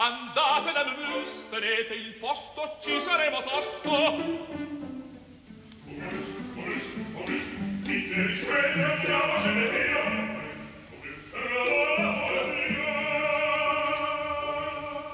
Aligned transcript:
Andate 0.00 0.70
dal 0.70 0.94
mus, 0.96 1.48
tenete 1.50 1.92
il 1.94 2.14
posto, 2.20 2.76
ci 2.80 3.00
saremo 3.00 3.42
tosto. 3.42 3.90
Mus, 5.86 6.24
mus, 6.54 6.82
mus, 7.14 7.42
ti 7.82 8.06
ne 8.06 8.26
risveglia, 8.26 8.92
andiamocene 8.92 9.68
via. 9.68 10.06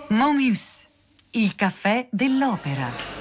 Momus, 0.08 0.87
il 1.30 1.55
caffè 1.55 2.07
dell'opera. 2.11 3.13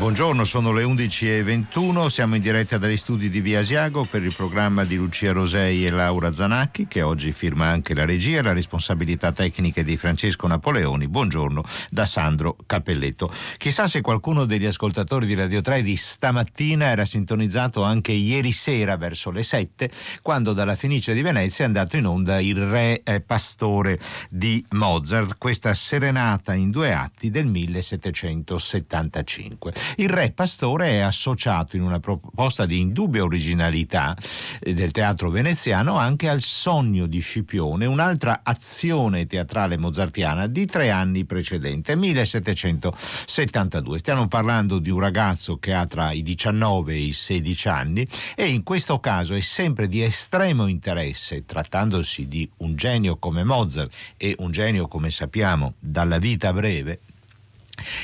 Buongiorno, 0.00 0.46
sono 0.46 0.72
le 0.72 0.82
11.21, 0.82 2.06
siamo 2.06 2.34
in 2.34 2.40
diretta 2.40 2.78
dagli 2.78 2.96
studi 2.96 3.28
di 3.28 3.42
Via 3.42 3.58
Asiago 3.58 4.06
per 4.06 4.24
il 4.24 4.32
programma 4.34 4.84
di 4.84 4.96
Lucia 4.96 5.32
Rosei 5.32 5.84
e 5.84 5.90
Laura 5.90 6.32
Zanacchi 6.32 6.88
che 6.88 7.02
oggi 7.02 7.32
firma 7.32 7.66
anche 7.66 7.92
la 7.92 8.06
regia 8.06 8.38
e 8.38 8.42
la 8.42 8.54
responsabilità 8.54 9.30
tecnica 9.30 9.82
di 9.82 9.98
Francesco 9.98 10.46
Napoleoni. 10.46 11.06
Buongiorno 11.06 11.62
da 11.90 12.06
Sandro 12.06 12.56
Cappelletto. 12.64 13.30
Chissà 13.58 13.88
se 13.88 14.00
qualcuno 14.00 14.46
degli 14.46 14.64
ascoltatori 14.64 15.26
di 15.26 15.34
Radio 15.34 15.60
3 15.60 15.82
di 15.82 15.96
stamattina 15.96 16.86
era 16.86 17.04
sintonizzato 17.04 17.82
anche 17.82 18.12
ieri 18.12 18.52
sera 18.52 18.96
verso 18.96 19.30
le 19.30 19.42
7 19.42 19.90
quando 20.22 20.54
dalla 20.54 20.76
Fenice 20.76 21.12
di 21.12 21.20
Venezia 21.20 21.64
è 21.64 21.66
andato 21.66 21.98
in 21.98 22.06
onda 22.06 22.40
il 22.40 22.56
Re 22.56 23.02
eh, 23.04 23.20
Pastore 23.20 23.98
di 24.30 24.64
Mozart, 24.70 25.36
questa 25.36 25.74
serenata 25.74 26.54
in 26.54 26.70
due 26.70 26.94
atti 26.94 27.30
del 27.30 27.44
1775. 27.44 29.88
Il 29.96 30.08
re 30.08 30.30
Pastore 30.30 30.90
è 30.90 30.98
associato 30.98 31.76
in 31.76 31.82
una 31.82 32.00
proposta 32.00 32.66
di 32.66 32.78
indubbia 32.78 33.22
originalità 33.22 34.16
eh, 34.60 34.74
del 34.74 34.90
teatro 34.90 35.30
veneziano 35.30 35.98
anche 35.98 36.28
al 36.28 36.42
Sogno 36.42 37.06
di 37.06 37.20
Scipione, 37.20 37.86
un'altra 37.86 38.40
azione 38.42 39.26
teatrale 39.26 39.78
mozartiana 39.78 40.46
di 40.46 40.66
tre 40.66 40.90
anni 40.90 41.24
precedente, 41.24 41.96
1772. 41.96 43.98
Stiamo 43.98 44.28
parlando 44.28 44.78
di 44.78 44.90
un 44.90 45.00
ragazzo 45.00 45.58
che 45.58 45.74
ha 45.74 45.86
tra 45.86 46.12
i 46.12 46.22
19 46.22 46.92
e 46.92 46.98
i 46.98 47.12
16 47.12 47.68
anni 47.68 48.06
e 48.36 48.48
in 48.48 48.62
questo 48.62 49.00
caso 49.00 49.34
è 49.34 49.40
sempre 49.40 49.88
di 49.88 50.02
estremo 50.02 50.66
interesse, 50.66 51.44
trattandosi 51.44 52.28
di 52.28 52.48
un 52.58 52.76
genio 52.76 53.18
come 53.18 53.44
Mozart 53.44 53.92
e 54.16 54.34
un 54.38 54.50
genio 54.50 54.88
come 54.88 55.10
sappiamo 55.10 55.74
dalla 55.78 56.18
vita 56.18 56.52
breve, 56.52 57.00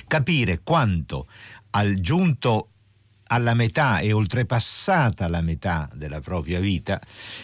capire 0.06 0.60
quanto 0.62 1.28
al 1.70 1.94
giunto 1.94 2.70
alla 3.28 3.54
metà 3.54 3.98
e 3.98 4.12
oltrepassata 4.12 5.28
la 5.28 5.40
metà 5.40 5.90
della 5.94 6.20
propria 6.20 6.60
vita, 6.60 7.00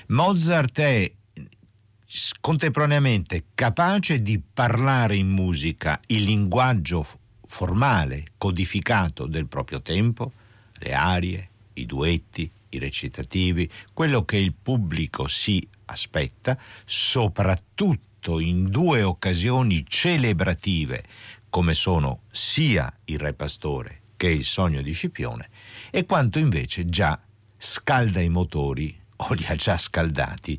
Mozart 0.08 0.80
è 0.80 1.12
contemporaneamente 2.40 3.44
capace 3.54 4.20
di 4.20 4.40
parlare 4.40 5.16
in 5.16 5.28
musica 5.28 5.98
il 6.08 6.24
linguaggio 6.24 7.06
formale, 7.46 8.26
codificato 8.38 9.26
del 9.26 9.46
proprio 9.46 9.82
tempo, 9.82 10.32
le 10.74 10.94
arie, 10.94 11.48
i 11.74 11.86
duetti, 11.86 12.50
i 12.70 12.78
recitativi, 12.78 13.70
quello 13.92 14.24
che 14.24 14.36
il 14.36 14.54
pubblico 14.54 15.26
si 15.26 15.66
aspetta, 15.86 16.58
soprattutto 16.84 18.38
in 18.38 18.68
due 18.70 19.02
occasioni 19.02 19.84
celebrative, 19.86 21.04
come 21.52 21.74
sono 21.74 22.22
sia 22.30 22.90
il 23.04 23.18
Re 23.18 23.34
Pastore 23.34 24.00
che 24.16 24.28
il 24.28 24.46
sogno 24.46 24.80
di 24.80 24.92
Scipione, 24.92 25.50
e 25.90 26.06
quanto 26.06 26.38
invece 26.38 26.88
già 26.88 27.20
scalda 27.58 28.22
i 28.22 28.30
motori 28.30 28.98
o 29.16 29.34
li 29.34 29.44
ha 29.46 29.54
già 29.54 29.76
scaldati 29.76 30.58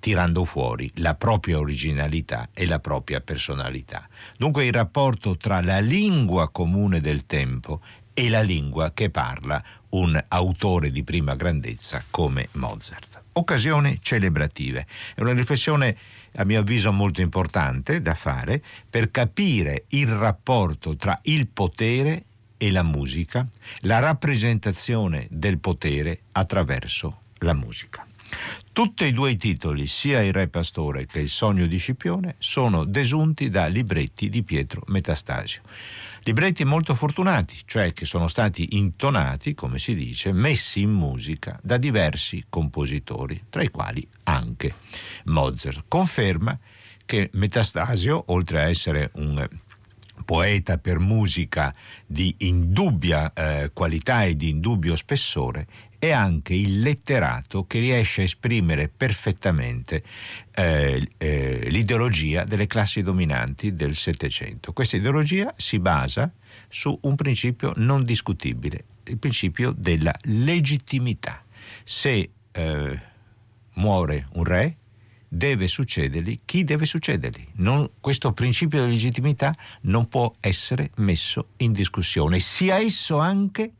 tirando 0.00 0.44
fuori 0.44 0.90
la 0.96 1.14
propria 1.14 1.58
originalità 1.58 2.48
e 2.52 2.66
la 2.66 2.80
propria 2.80 3.20
personalità. 3.20 4.08
Dunque 4.36 4.64
il 4.64 4.72
rapporto 4.72 5.36
tra 5.36 5.60
la 5.60 5.78
lingua 5.78 6.50
comune 6.50 7.00
del 7.00 7.24
tempo 7.26 7.80
e 8.12 8.28
la 8.28 8.42
lingua 8.42 8.90
che 8.92 9.10
parla 9.10 9.62
un 9.90 10.20
autore 10.26 10.90
di 10.90 11.04
prima 11.04 11.36
grandezza 11.36 12.02
come 12.10 12.48
Mozart. 12.52 13.22
Occasioni 13.34 14.00
celebrative. 14.02 14.86
È 15.14 15.20
una 15.20 15.34
riflessione 15.34 15.96
a 16.36 16.44
mio 16.44 16.60
avviso 16.60 16.92
molto 16.92 17.20
importante 17.20 18.00
da 18.00 18.14
fare 18.14 18.62
per 18.88 19.10
capire 19.10 19.84
il 19.88 20.08
rapporto 20.08 20.96
tra 20.96 21.18
il 21.24 21.48
potere 21.48 22.24
e 22.56 22.70
la 22.70 22.82
musica, 22.82 23.46
la 23.80 23.98
rappresentazione 23.98 25.26
del 25.30 25.58
potere 25.58 26.20
attraverso 26.32 27.22
la 27.38 27.52
musica. 27.52 28.06
Tutti 28.72 29.04
e 29.04 29.12
due 29.12 29.30
i 29.30 29.36
titoli, 29.36 29.86
sia 29.86 30.22
il 30.22 30.32
Re 30.32 30.48
Pastore 30.48 31.06
che 31.06 31.20
il 31.20 31.28
Sogno 31.28 31.66
di 31.66 31.78
Scipione, 31.78 32.34
sono 32.38 32.84
desunti 32.84 33.48
da 33.48 33.66
libretti 33.66 34.28
di 34.28 34.42
Pietro 34.42 34.82
Metastasio. 34.86 35.62
Libretti 36.26 36.64
molto 36.64 36.96
fortunati, 36.96 37.58
cioè 37.66 37.92
che 37.92 38.04
sono 38.04 38.26
stati 38.26 38.76
intonati, 38.76 39.54
come 39.54 39.78
si 39.78 39.94
dice, 39.94 40.32
messi 40.32 40.80
in 40.80 40.90
musica 40.90 41.56
da 41.62 41.76
diversi 41.76 42.46
compositori, 42.48 43.44
tra 43.48 43.62
i 43.62 43.70
quali 43.70 44.04
anche 44.24 44.74
Mozart. 45.26 45.84
Conferma 45.86 46.58
che 47.04 47.30
Metastasio, 47.34 48.24
oltre 48.26 48.60
a 48.60 48.68
essere 48.68 49.12
un 49.14 49.48
poeta 50.24 50.78
per 50.78 50.98
musica 50.98 51.74
di 52.06 52.34
indubbia 52.38 53.32
eh, 53.32 53.70
qualità 53.72 54.24
e 54.24 54.36
di 54.36 54.48
indubbio 54.48 54.96
spessore, 54.96 55.66
è 55.98 56.10
anche 56.10 56.54
il 56.54 56.80
letterato 56.80 57.66
che 57.66 57.78
riesce 57.78 58.20
a 58.20 58.24
esprimere 58.24 58.88
perfettamente 58.88 60.02
eh, 60.54 61.08
eh, 61.16 61.66
l'ideologia 61.70 62.44
delle 62.44 62.66
classi 62.66 63.02
dominanti 63.02 63.74
del 63.74 63.94
Settecento. 63.94 64.72
Questa 64.72 64.96
ideologia 64.96 65.52
si 65.56 65.78
basa 65.78 66.30
su 66.68 66.96
un 67.02 67.14
principio 67.14 67.72
non 67.76 68.04
discutibile, 68.04 68.84
il 69.04 69.18
principio 69.18 69.72
della 69.76 70.14
legittimità. 70.24 71.42
Se 71.82 72.30
eh, 72.52 73.00
muore 73.74 74.28
un 74.32 74.44
re, 74.44 74.76
deve 75.36 75.68
succedergli 75.68 76.40
chi 76.44 76.64
deve 76.64 76.86
succedergli. 76.86 77.46
Non, 77.56 77.88
questo 78.00 78.32
principio 78.32 78.84
di 78.84 78.90
legittimità 78.90 79.54
non 79.82 80.08
può 80.08 80.34
essere 80.40 80.90
messo 80.96 81.48
in 81.58 81.72
discussione, 81.72 82.40
sia 82.40 82.76
esso 82.76 83.18
anche 83.18 83.70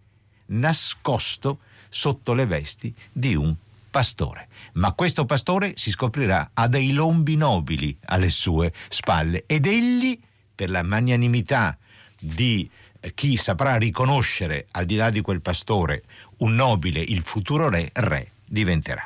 nascosto 0.47 1.61
sotto 1.89 2.35
le 2.35 2.47
vesti 2.47 2.95
di 3.13 3.35
un 3.35 3.55
pastore. 3.91 4.49
Ma 4.75 4.93
questo 4.93 5.25
pastore 5.25 5.73
si 5.77 5.91
scoprirà 5.91 6.51
ha 6.53 6.69
dei 6.69 6.93
lombi 6.93 7.37
nobili 7.37 7.97
alle 8.07 8.31
sue 8.31 8.73
spalle 8.89 9.45
ed 9.47 9.67
egli, 9.67 10.19
per 10.55 10.71
la 10.71 10.83
magnanimità 10.83 11.77
di 12.19 12.69
chi 13.15 13.37
saprà 13.37 13.77
riconoscere 13.77 14.67
al 14.73 14.85
di 14.85 14.97
là 14.97 15.11
di 15.11 15.21
quel 15.21 15.41
pastore 15.41 16.05
un 16.39 16.55
nobile, 16.55 17.01
il 17.01 17.23
futuro 17.23 17.69
re, 17.69 17.91
re 17.93 18.33
diventerà. 18.49 19.05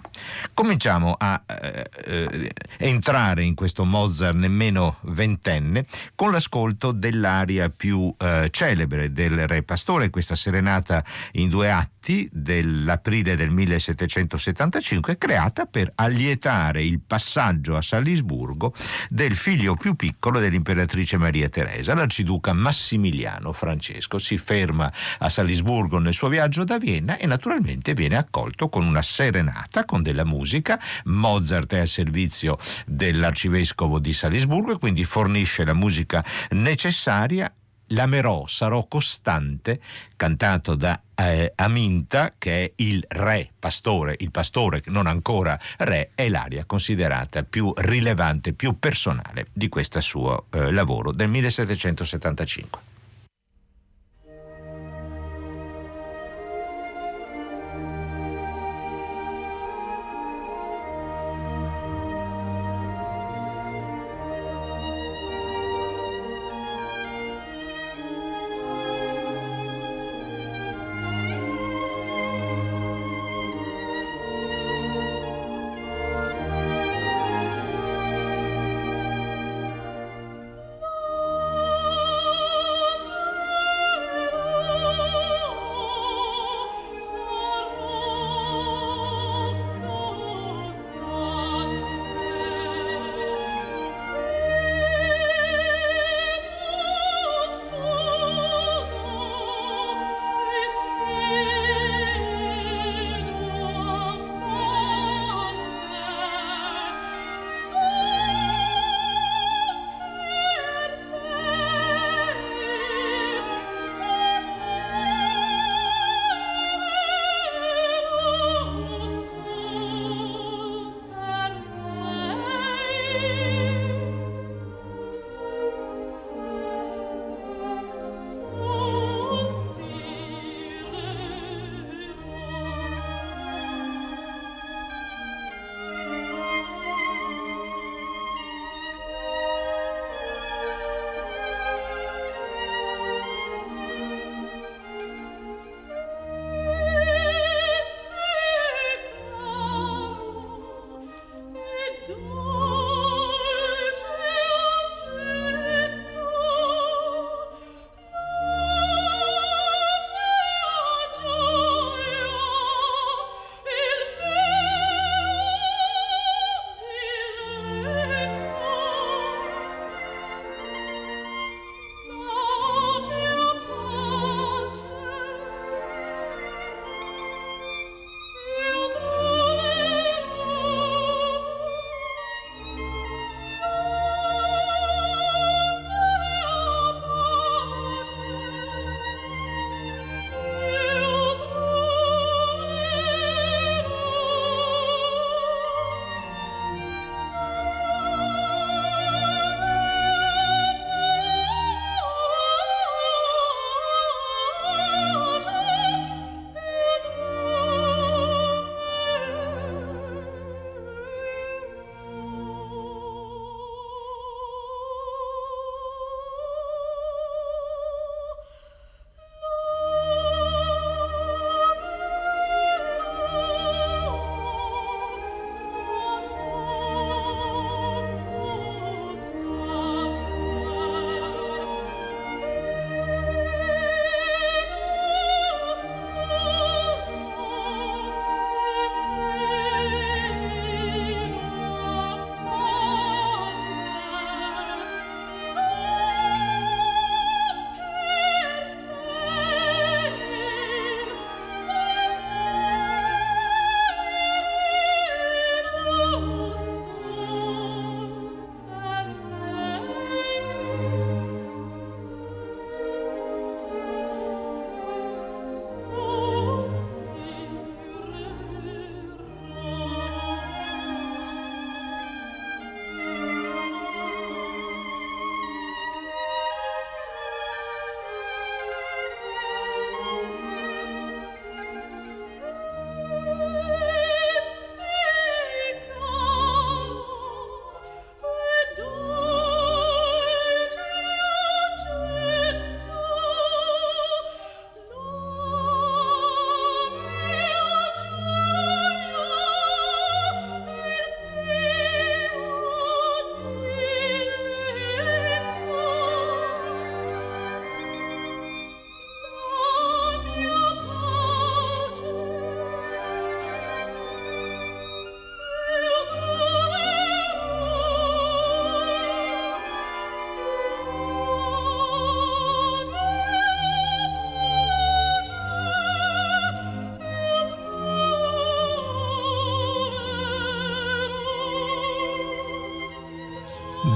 Cominciamo 0.54 1.14
a 1.18 1.42
eh, 1.46 1.90
eh, 2.04 2.50
entrare 2.78 3.42
in 3.42 3.54
questo 3.54 3.84
Mozart 3.84 4.36
nemmeno 4.36 4.98
ventenne 5.02 5.84
con 6.14 6.32
l'ascolto 6.32 6.92
dell'aria 6.92 7.68
più 7.68 8.14
eh, 8.18 8.48
celebre 8.50 9.12
del 9.12 9.46
Re 9.46 9.62
Pastore, 9.62 10.10
questa 10.10 10.36
serenata 10.36 11.04
in 11.32 11.48
due 11.48 11.70
atti 11.70 11.99
dell'aprile 12.30 13.36
del 13.36 13.50
1775 13.50 15.18
creata 15.18 15.66
per 15.66 15.92
allietare 15.96 16.82
il 16.82 17.00
passaggio 17.00 17.76
a 17.76 17.82
Salisburgo 17.82 18.72
del 19.10 19.36
figlio 19.36 19.74
più 19.74 19.94
piccolo 19.94 20.40
dell'imperatrice 20.40 21.18
Maria 21.18 21.48
Teresa, 21.48 21.94
l'arciduca 21.94 22.52
Massimiliano 22.52 23.52
Francesco. 23.52 24.18
Si 24.18 24.38
ferma 24.38 24.90
a 25.18 25.28
Salisburgo 25.28 25.98
nel 25.98 26.14
suo 26.14 26.28
viaggio 26.28 26.64
da 26.64 26.78
Vienna 26.78 27.18
e 27.18 27.26
naturalmente 27.26 27.92
viene 27.92 28.16
accolto 28.16 28.68
con 28.68 28.86
una 28.86 29.02
serenata, 29.02 29.84
con 29.84 30.02
della 30.02 30.24
musica. 30.24 30.80
Mozart 31.04 31.74
è 31.74 31.80
al 31.80 31.86
servizio 31.86 32.58
dell'arcivescovo 32.86 33.98
di 33.98 34.12
Salisburgo 34.12 34.72
e 34.72 34.78
quindi 34.78 35.04
fornisce 35.04 35.64
la 35.64 35.74
musica 35.74 36.24
necessaria 36.50 37.52
L'amerò, 37.92 38.46
sarò 38.46 38.86
costante, 38.86 39.80
cantato 40.16 40.74
da 40.74 41.00
eh, 41.14 41.52
Aminta, 41.56 42.34
che 42.38 42.64
è 42.64 42.72
il 42.76 43.04
re 43.08 43.50
pastore, 43.58 44.14
il 44.18 44.30
pastore 44.30 44.80
non 44.86 45.06
ancora 45.06 45.58
re, 45.78 46.10
è 46.14 46.28
l'aria 46.28 46.64
considerata 46.64 47.42
più 47.42 47.72
rilevante, 47.76 48.52
più 48.52 48.78
personale 48.78 49.46
di 49.52 49.68
questo 49.68 50.00
suo 50.00 50.46
eh, 50.50 50.70
lavoro 50.70 51.10
del 51.12 51.28
1775. 51.28 52.99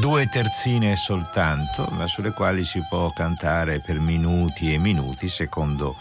Due 0.04 0.28
terzine 0.28 0.96
soltanto, 0.96 1.88
ma 1.92 2.06
sulle 2.06 2.32
quali 2.32 2.66
si 2.66 2.84
può 2.86 3.08
cantare 3.08 3.80
per 3.80 4.00
minuti 4.00 4.70
e 4.70 4.76
minuti 4.76 5.28
secondo 5.28 5.96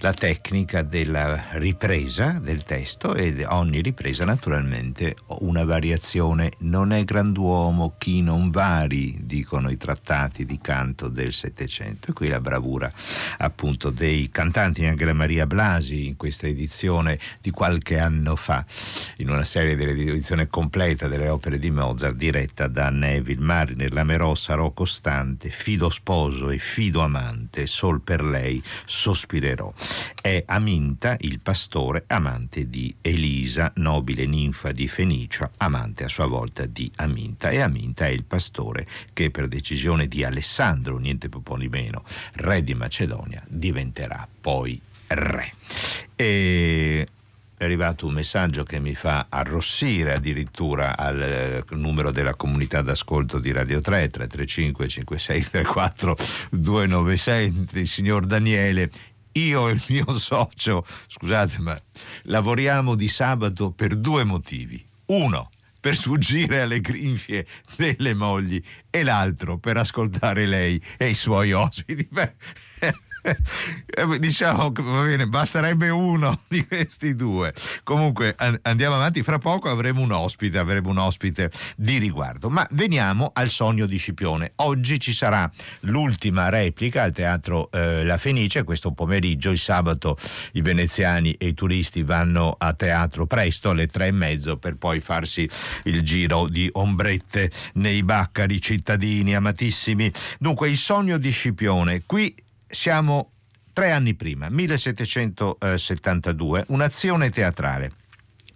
la 0.00 0.12
tecnica 0.12 0.82
della 0.82 1.46
ripresa 1.52 2.38
del 2.40 2.62
testo 2.62 3.14
ed 3.14 3.44
ogni 3.48 3.80
ripresa 3.82 4.24
naturalmente 4.24 5.16
una 5.40 5.64
variazione. 5.64 6.52
Non 6.58 6.92
è 6.92 7.02
grand'uomo 7.02 7.94
chi 7.98 8.22
non 8.22 8.50
vari, 8.50 9.18
dicono 9.22 9.70
i 9.70 9.76
trattati 9.76 10.46
di 10.46 10.60
canto 10.60 11.08
del 11.08 11.32
Settecento. 11.32 12.10
E 12.10 12.12
qui 12.12 12.28
la 12.28 12.40
bravura 12.40 12.92
appunto 13.38 13.90
dei 13.90 14.28
cantanti, 14.28 14.84
anche 14.84 15.04
la 15.04 15.12
Maria 15.12 15.46
Blasi 15.46 16.06
in 16.06 16.16
questa 16.16 16.46
edizione 16.46 17.18
di 17.40 17.50
qualche 17.50 17.98
anno 17.98 18.36
fa, 18.36 18.64
in 19.16 19.30
una 19.30 19.44
serie 19.44 19.74
dell'edizione 19.74 20.46
completa 20.48 21.08
delle 21.08 21.28
opere 21.28 21.58
di 21.58 21.70
Mozart 21.70 22.14
diretta 22.14 22.68
da 22.68 22.90
Neville 22.90 23.44
Mariner. 23.44 23.92
L'amerò 23.92 24.34
sarò 24.36 24.70
costante, 24.70 25.48
fido 25.48 25.90
sposo 25.90 26.50
e 26.50 26.58
fido 26.58 27.00
amante, 27.00 27.66
sol 27.66 28.00
per 28.00 28.22
lei 28.22 28.62
sospirerò. 28.84 29.72
È 30.20 30.42
Aminta, 30.46 31.16
il 31.20 31.40
pastore, 31.40 32.04
amante 32.06 32.68
di 32.68 32.94
Elisa, 33.00 33.72
nobile 33.76 34.26
ninfa 34.26 34.72
di 34.72 34.88
Fenicia, 34.88 35.50
amante 35.58 36.04
a 36.04 36.08
sua 36.08 36.26
volta 36.26 36.66
di 36.66 36.90
Aminta. 36.96 37.50
E 37.50 37.60
Aminta 37.60 38.06
è 38.06 38.10
il 38.10 38.24
pastore 38.24 38.86
che 39.12 39.30
per 39.30 39.48
decisione 39.48 40.08
di 40.08 40.24
Alessandro, 40.24 40.98
niente 40.98 41.28
po' 41.28 41.56
di 41.56 41.68
meno, 41.68 42.04
re 42.34 42.62
di 42.62 42.74
Macedonia, 42.74 43.42
diventerà 43.48 44.26
poi 44.40 44.80
re. 45.08 45.52
E 46.14 47.08
è 47.58 47.64
arrivato 47.64 48.06
un 48.06 48.14
messaggio 48.14 48.62
che 48.62 48.78
mi 48.78 48.94
fa 48.94 49.26
arrossire 49.28 50.14
addirittura 50.14 50.96
al 50.96 51.20
eh, 51.20 51.64
numero 51.70 52.12
della 52.12 52.36
comunità 52.36 52.82
d'ascolto 52.82 53.40
di 53.40 53.50
Radio 53.50 53.80
3 53.80 54.08
335 54.10 54.86
5634 54.86 56.16
296 56.50 57.66
il 57.72 57.88
signor 57.88 58.26
Daniele 58.26 58.88
io 59.46 59.68
e 59.68 59.72
il 59.72 59.84
mio 59.88 60.16
socio, 60.18 60.84
scusate, 61.06 61.58
ma 61.60 61.78
lavoriamo 62.24 62.94
di 62.94 63.08
sabato 63.08 63.70
per 63.70 63.96
due 63.96 64.24
motivi. 64.24 64.84
Uno, 65.06 65.50
per 65.80 65.96
sfuggire 65.96 66.62
alle 66.62 66.80
grinfie 66.80 67.46
delle 67.76 68.14
mogli 68.14 68.62
e 68.90 69.02
l'altro 69.02 69.58
per 69.58 69.76
ascoltare 69.76 70.46
lei 70.46 70.82
e 70.96 71.08
i 71.10 71.14
suoi 71.14 71.52
ospiti. 71.52 72.06
Beh, 72.10 72.34
eh, 72.80 72.94
diciamo 74.18 74.72
che 74.72 74.82
va 74.82 75.02
bene, 75.02 75.26
basterebbe 75.26 75.88
uno 75.88 76.40
di 76.48 76.66
questi 76.66 77.14
due. 77.14 77.52
Comunque 77.82 78.34
andiamo 78.62 78.94
avanti, 78.94 79.22
fra 79.22 79.38
poco 79.38 79.70
avremo 79.70 80.00
un 80.00 80.12
ospite, 80.12 80.58
avremo 80.58 80.90
un 80.90 80.98
ospite 80.98 81.50
di 81.76 81.98
riguardo. 81.98 82.50
Ma 82.50 82.66
veniamo 82.72 83.30
al 83.34 83.48
sogno 83.48 83.86
di 83.86 83.96
Scipione. 83.96 84.52
Oggi 84.56 85.00
ci 85.00 85.12
sarà 85.12 85.50
l'ultima 85.80 86.48
replica 86.48 87.02
al 87.02 87.12
Teatro 87.12 87.70
eh, 87.70 88.04
La 88.04 88.16
Fenice, 88.16 88.64
questo 88.64 88.92
pomeriggio, 88.92 89.50
il 89.50 89.58
sabato 89.58 90.16
i 90.52 90.60
veneziani 90.60 91.32
e 91.32 91.48
i 91.48 91.54
turisti 91.54 92.02
vanno 92.02 92.54
a 92.56 92.72
teatro 92.72 93.26
presto 93.26 93.70
alle 93.70 93.86
tre 93.86 94.08
e 94.08 94.12
mezzo 94.12 94.56
per 94.56 94.76
poi 94.76 95.00
farsi 95.00 95.48
il 95.84 96.02
giro 96.02 96.48
di 96.48 96.68
ombrette 96.72 97.50
nei 97.74 98.02
baccari 98.02 98.60
cittadini 98.60 99.34
amatissimi. 99.34 100.12
Dunque 100.38 100.68
il 100.68 100.76
sogno 100.76 101.18
di 101.18 101.30
Scipione, 101.30 102.02
qui 102.06 102.34
siamo 102.68 103.32
tre 103.72 103.90
anni 103.90 104.14
prima, 104.14 104.48
1772, 104.48 106.66
un'azione 106.68 107.30
teatrale 107.30 108.06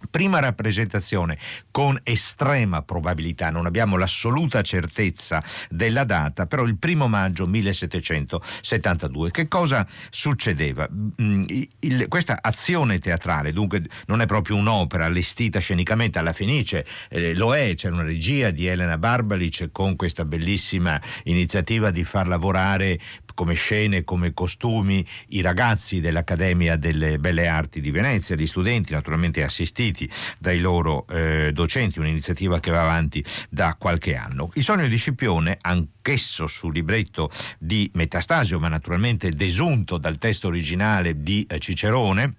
prima 0.09 0.39
rappresentazione 0.39 1.37
con 1.71 1.99
estrema 2.03 2.81
probabilità, 2.81 3.49
non 3.49 3.65
abbiamo 3.65 3.97
l'assoluta 3.97 4.61
certezza 4.61 5.43
della 5.69 6.03
data, 6.03 6.45
però 6.45 6.63
il 6.63 6.77
primo 6.77 7.07
maggio 7.07 7.47
1772. 7.47 9.31
Che 9.31 9.47
cosa 9.47 9.85
succedeva? 10.09 10.87
Mm, 10.89 11.43
il, 11.79 12.05
questa 12.07 12.39
azione 12.41 12.99
teatrale, 12.99 13.53
dunque 13.53 13.83
non 14.07 14.21
è 14.21 14.25
proprio 14.25 14.55
un'opera 14.55 15.05
allestita 15.05 15.59
scenicamente 15.59 16.19
alla 16.19 16.33
Fenice, 16.33 16.85
eh, 17.09 17.33
lo 17.33 17.55
è, 17.55 17.73
c'è 17.75 17.89
una 17.89 18.03
regia 18.03 18.51
di 18.51 18.67
Elena 18.67 18.97
Barbalic 18.97 19.69
con 19.71 19.95
questa 19.95 20.25
bellissima 20.25 20.99
iniziativa 21.23 21.91
di 21.91 22.03
far 22.03 22.27
lavorare 22.27 22.99
come 23.33 23.53
scene, 23.53 24.03
come 24.03 24.33
costumi, 24.33 25.05
i 25.29 25.41
ragazzi 25.41 25.99
dell'Accademia 25.99 26.75
delle 26.75 27.19
Belle 27.19 27.47
Arti 27.47 27.81
di 27.81 27.91
Venezia, 27.91 28.35
gli 28.35 28.47
studenti 28.47 28.93
naturalmente 28.93 29.43
assistiti 29.43 30.09
dai 30.39 30.59
loro 30.59 31.05
eh, 31.07 31.51
docenti, 31.53 31.99
un'iniziativa 31.99 32.59
che 32.59 32.71
va 32.71 32.81
avanti 32.81 33.23
da 33.49 33.75
qualche 33.77 34.15
anno. 34.15 34.51
Il 34.53 34.63
sogno 34.63 34.87
di 34.87 34.97
Scipione, 34.97 35.57
anch'esso 35.61 36.47
sul 36.47 36.73
libretto 36.73 37.29
di 37.57 37.89
Metastasio, 37.93 38.59
ma 38.59 38.67
naturalmente 38.67 39.29
desunto 39.31 39.97
dal 39.97 40.17
testo 40.17 40.47
originale 40.47 41.21
di 41.21 41.45
eh, 41.49 41.59
Cicerone, 41.59 42.35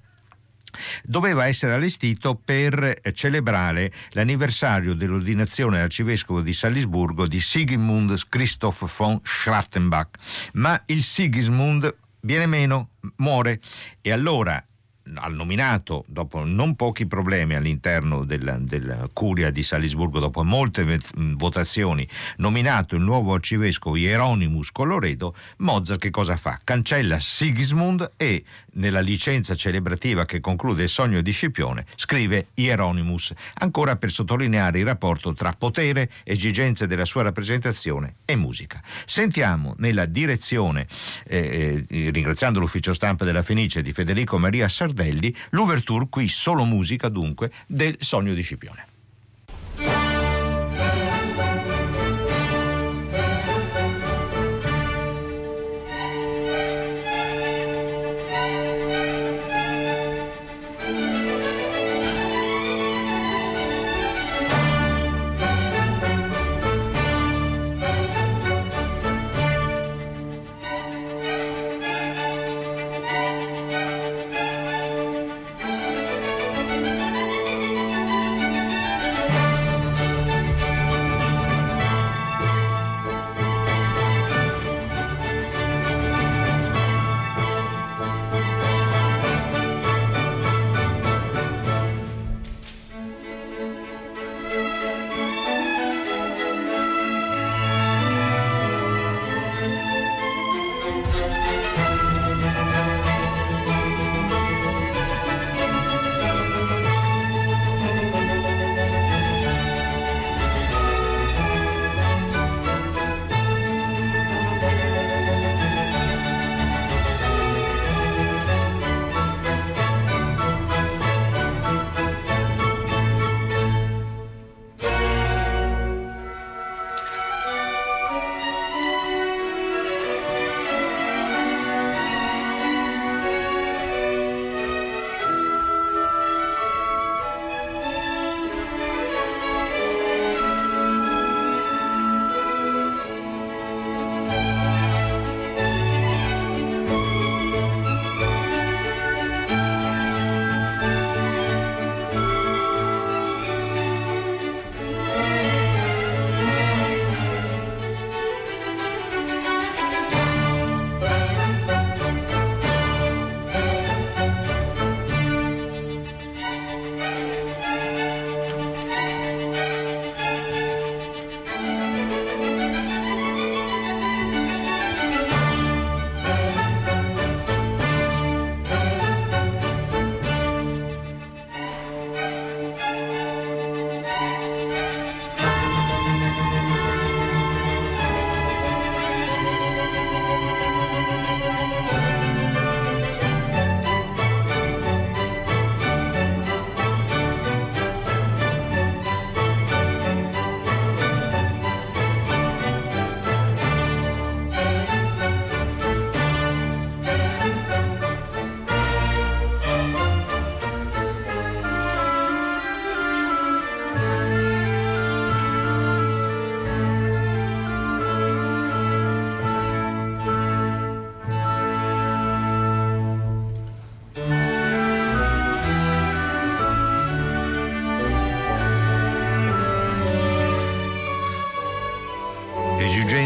doveva 1.03 1.47
essere 1.47 1.75
allestito 1.75 2.35
per 2.35 2.99
eh, 3.03 3.13
celebrare 3.13 3.93
l'anniversario 4.11 4.95
dell'ordinazione 4.95 5.81
arcivescovo 5.81 6.41
di 6.41 6.53
Salisburgo 6.53 7.27
di 7.27 7.41
Sigmund 7.41 8.29
Christoph 8.29 8.97
von 8.97 9.21
Schrattenbach, 9.23 10.17
ma 10.55 10.81
il 10.87 11.03
Sigismund 11.03 11.95
viene 12.21 12.47
meno, 12.47 12.91
muore 13.17 13.61
e 14.01 14.11
allora 14.11 14.65
al 15.17 15.35
nominato, 15.35 16.05
dopo 16.09 16.45
non 16.45 16.77
pochi 16.77 17.07
problemi 17.07 17.55
all'interno 17.55 18.25
della, 18.25 18.57
della, 18.59 19.09
curia 19.13 19.51
di 19.51 19.63
Salisburgo, 19.63 20.19
dopo 20.19 20.43
molte 20.43 20.99
votazioni, 21.15 22.09
nominato 22.39 22.97
il 22.97 23.03
nuovo 23.03 23.35
arcivescovo 23.35 23.97
Hieronymus 23.97 24.73
Coloredo, 24.73 25.35
Mozart 25.59 26.01
che 26.01 26.11
cosa 26.11 26.37
fa? 26.37 26.59
Cancella 26.65 27.19
Sigismund 27.19 28.13
e 28.17 28.45
nella 28.75 29.01
licenza 29.01 29.55
celebrativa 29.55 30.25
che 30.25 30.41
conclude 30.41 30.85
il 30.85 30.89
sogno 30.89 31.21
di 31.21 31.33
Scipione 31.33 31.87
scrive 31.95 32.49
Hieronymus, 32.55 33.33
ancora 33.55 33.97
per 33.97 34.11
sottolineare 34.11 34.79
il 34.79 34.85
rapporto 34.85 35.33
tra 35.33 35.53
potere, 35.53 36.11
esigenze 36.23 36.87
della 36.87 37.05
sua 37.05 37.23
rappresentazione 37.23 38.17
e 38.25 38.37
musica. 38.37 38.83
Sentiamo 39.05 39.75
nella 39.79 40.07
direzione, 40.07 40.87
eh, 41.27 41.85
eh, 41.89 42.11
ringraziando 42.11 42.61
l'ufficio 42.61 42.95
stampa 42.95 43.25
della 43.25 43.43
Fenice 43.43 43.83
di 43.83 43.93
Federico 43.93 44.39
Maria 44.39 44.69
Sardelli, 44.69 44.93
Sardelli, 44.95 45.35
l'ouverture 45.51 46.07
qui 46.09 46.29
solo 46.29 46.65
musica 46.65 47.09
dunque 47.09 47.51
del 47.67 47.97
Sogno 47.99 48.35
di 48.35 48.43
Scipione. 48.43 48.94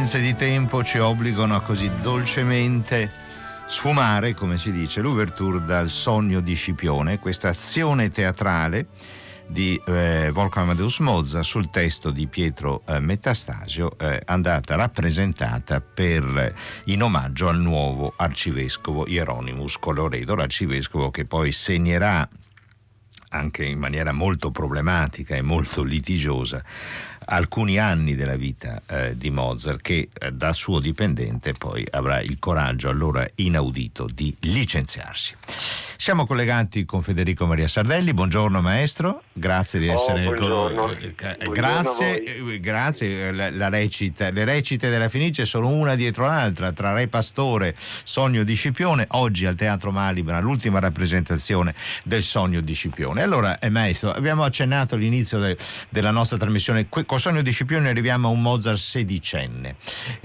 Esigenze 0.08 0.20
di 0.20 0.34
tempo 0.34 0.82
ci 0.82 0.98
obbligano 0.98 1.54
a 1.54 1.60
così 1.60 1.90
dolcemente 2.00 3.10
sfumare, 3.66 4.32
come 4.32 4.56
si 4.56 4.72
dice, 4.72 5.02
l'ouverture 5.02 5.62
dal 5.62 5.90
sogno 5.90 6.40
di 6.40 6.54
Scipione, 6.54 7.18
questa 7.18 7.48
azione 7.48 8.08
teatrale 8.08 8.86
di 9.46 9.78
eh, 9.86 10.30
Wolfgang 10.30 10.68
Amadeus 10.68 11.00
Mozart 11.00 11.44
sul 11.44 11.68
testo 11.68 12.10
di 12.10 12.26
Pietro 12.26 12.82
eh, 12.86 13.00
Metastasio 13.00 13.98
eh, 13.98 14.22
andata 14.24 14.76
rappresentata 14.76 15.82
per, 15.82 16.54
in 16.84 17.02
omaggio 17.02 17.48
al 17.48 17.60
nuovo 17.60 18.14
arcivescovo 18.16 19.06
Hieronymus 19.06 19.76
Coloredo, 19.78 20.34
l'arcivescovo 20.34 21.10
che 21.10 21.26
poi 21.26 21.52
segnerà 21.52 22.26
anche 23.30 23.62
in 23.62 23.78
maniera 23.78 24.12
molto 24.12 24.50
problematica 24.50 25.34
e 25.34 25.42
molto 25.42 25.82
litigiosa 25.82 26.64
alcuni 27.28 27.78
anni 27.78 28.14
della 28.14 28.37
vita 28.37 28.82
eh, 28.87 29.16
di 29.16 29.30
Mozart 29.30 29.80
che 29.80 30.08
eh, 30.12 30.32
da 30.32 30.52
suo 30.52 30.80
dipendente 30.80 31.52
poi 31.52 31.87
avrà 31.90 32.20
il 32.20 32.38
coraggio 32.38 32.88
allora 32.88 33.26
inaudito 33.37 34.06
di 34.12 34.35
licenziarsi. 34.40 35.35
Siamo 36.00 36.26
collegati 36.26 36.84
con 36.84 37.02
Federico 37.02 37.44
Maria 37.44 37.66
Sardelli, 37.66 38.14
buongiorno 38.14 38.60
maestro, 38.60 39.24
grazie 39.32 39.80
di 39.80 39.88
oh, 39.88 39.94
essere 39.94 40.26
oh, 40.28 40.72
con... 40.72 40.96
eh, 41.00 41.48
grazie, 41.50 42.22
eh, 42.22 42.60
grazie 42.60 43.32
la, 43.32 43.50
la, 43.50 43.68
recita, 43.68 44.30
le 44.30 44.44
recite 44.44 44.90
della 44.90 45.08
Fenice 45.08 45.44
sono 45.44 45.66
una 45.70 45.96
dietro 45.96 46.26
l'altra, 46.26 46.70
tra 46.70 46.92
Re 46.92 47.08
Pastore, 47.08 47.74
Sogno 47.76 48.44
di 48.44 48.54
Scipione, 48.54 49.06
oggi 49.08 49.44
al 49.44 49.56
Teatro 49.56 49.90
Malibra 49.90 50.38
l'ultima 50.38 50.78
rappresentazione 50.78 51.74
del 52.04 52.22
Sogno 52.22 52.60
di 52.60 52.74
Scipione. 52.74 53.20
Allora, 53.20 53.58
eh, 53.58 53.68
maestro, 53.68 54.12
abbiamo 54.12 54.44
accennato 54.44 54.94
all'inizio 54.94 55.40
de, 55.40 55.56
della 55.88 56.12
nostra 56.12 56.38
trasmissione, 56.38 56.88
con 56.88 57.18
Sogno 57.18 57.42
di 57.42 57.50
Scipione 57.50 57.88
arriviamo 57.88 58.28
a 58.28 58.30
un 58.30 58.40
Mozart 58.40 58.78
sedicenne, 58.78 59.74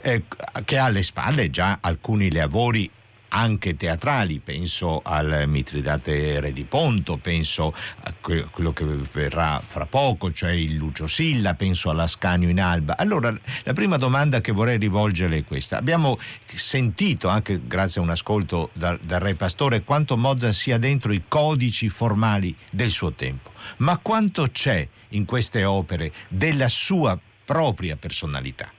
eh, 0.01 0.21
che 0.65 0.77
ha 0.77 0.85
alle 0.85 1.01
spalle 1.01 1.49
già 1.49 1.79
alcuni 1.81 2.31
lavori 2.31 2.91
anche 3.33 3.75
teatrali, 3.75 4.39
penso 4.39 5.01
al 5.03 5.45
Mitridate 5.47 6.39
Re 6.39 6.53
di 6.53 6.65
Ponto, 6.65 7.17
penso 7.17 7.73
a 8.03 8.13
quello 8.19 8.73
che 8.73 8.85
verrà 9.11 9.61
fra 9.65 9.85
poco, 9.87 10.31
cioè 10.31 10.51
il 10.51 10.75
Lucio 10.75 11.07
Silla, 11.07 11.55
penso 11.55 11.89
all'Ascanio 11.89 12.49
in 12.49 12.61
Alba. 12.61 12.95
Allora, 12.95 13.35
la 13.63 13.73
prima 13.73 13.97
domanda 13.97 14.39
che 14.39 14.51
vorrei 14.51 14.77
rivolgere 14.77 15.37
è 15.37 15.43
questa. 15.43 15.77
Abbiamo 15.77 16.19
sentito, 16.45 17.27
anche 17.27 17.59
grazie 17.65 18.01
a 18.01 18.03
un 18.03 18.11
ascolto 18.11 18.69
dal, 18.73 18.99
dal 19.01 19.19
Re 19.19 19.33
Pastore, 19.33 19.83
quanto 19.83 20.15
Mozart 20.15 20.53
sia 20.53 20.77
dentro 20.77 21.11
i 21.11 21.23
codici 21.27 21.89
formali 21.89 22.55
del 22.69 22.91
suo 22.91 23.13
tempo, 23.13 23.51
ma 23.77 23.97
quanto 23.97 24.47
c'è 24.51 24.87
in 25.09 25.25
queste 25.25 25.63
opere 25.63 26.11
della 26.27 26.69
sua 26.69 27.19
propria 27.43 27.95
personalità? 27.95 28.71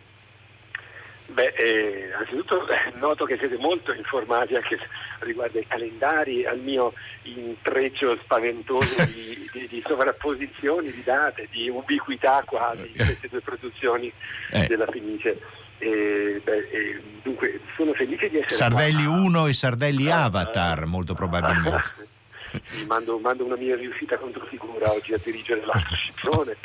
Beh, 1.35 1.53
eh, 1.59 2.13
anzitutto 2.17 2.69
eh, 2.69 2.93
noto 2.95 3.25
che 3.25 3.37
siete 3.37 3.57
molto 3.57 3.93
informati 3.93 4.55
anche 4.55 4.79
riguardo 5.19 5.59
ai 5.59 5.67
calendari, 5.67 6.47
al 6.47 6.61
mio 6.61 6.93
intreccio 7.23 8.17
spaventoso 8.23 9.05
di, 9.07 9.51
di, 9.53 9.67
di 9.67 9.83
sovrapposizioni, 9.85 10.93
di 10.93 11.03
date, 11.03 11.49
di 11.51 11.69
ubiquità 11.69 12.45
quasi 12.47 12.87
in 12.87 13.05
queste 13.05 13.29
due 13.29 13.41
produzioni 13.41 14.13
eh. 14.51 14.67
della 14.69 14.87
Fenice. 14.87 15.41
Eh, 15.79 16.41
beh, 16.45 17.03
dunque 17.23 17.61
sono 17.75 17.93
felice 17.95 18.29
di 18.29 18.39
essere 18.39 18.55
Sardelli 18.55 19.05
1 19.05 19.49
e 19.49 19.53
Sardelli 19.53 20.09
ah, 20.09 20.25
Avatar, 20.25 20.85
molto 20.87 21.15
probabilmente. 21.15 22.13
mando, 22.87 23.19
mando, 23.19 23.45
una 23.45 23.57
mia 23.57 23.75
riuscita 23.75 24.17
controfigura 24.17 24.93
oggi 24.93 25.13
a 25.15 25.21
dirigere 25.23 25.65
l'altro 25.67 25.95
Scipione. 25.99 26.57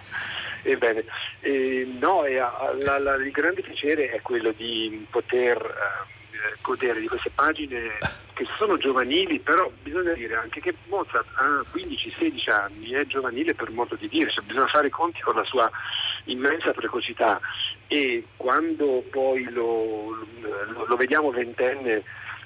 Ebbene, 0.63 1.05
eh, 1.41 1.87
no, 1.99 2.23
la, 2.25 2.97
la, 2.97 3.15
il 3.15 3.31
grande 3.31 3.61
piacere 3.61 4.11
è 4.11 4.21
quello 4.21 4.51
di 4.51 5.05
poter 5.09 5.57
eh, 5.57 6.55
godere 6.61 6.99
di 6.99 7.07
queste 7.07 7.31
pagine 7.33 8.17
che 8.33 8.47
sono 8.57 8.77
giovanili, 8.77 9.39
però 9.39 9.69
bisogna 9.83 10.13
dire 10.13 10.35
anche 10.35 10.61
che 10.61 10.73
Mozart 10.87 11.27
ha 11.35 11.61
15-16 11.73 12.49
anni, 12.49 12.91
è 12.91 13.05
giovanile 13.05 13.53
per 13.53 13.69
modo 13.69 13.95
di 13.95 14.07
dire, 14.07 14.31
cioè 14.31 14.45
bisogna 14.45 14.67
fare 14.67 14.89
conti 14.89 15.19
con 15.19 15.35
la 15.35 15.43
sua 15.43 15.69
immensa 16.25 16.71
precocità. 16.71 17.39
E 17.87 18.23
quando 18.37 19.03
poi 19.09 19.43
lo, 19.51 20.25
lo, 20.39 20.85
lo 20.85 20.95
vediamo 20.95 21.31
ventenne, 21.31 22.03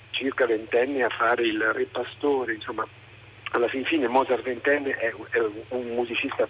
circa 0.10 0.48
ventenne 0.48 1.04
a 1.04 1.10
fare 1.10 1.44
il 1.44 1.62
re 1.62 1.86
pastore, 1.86 2.56
insomma 2.56 2.88
alla 3.52 3.68
fin 3.68 3.86
fine 3.86 4.08
Mozart 4.08 4.42
ventenne 4.42 4.98
è, 4.98 5.14
è 5.30 5.40
un 5.70 5.94
musicista 5.94 6.48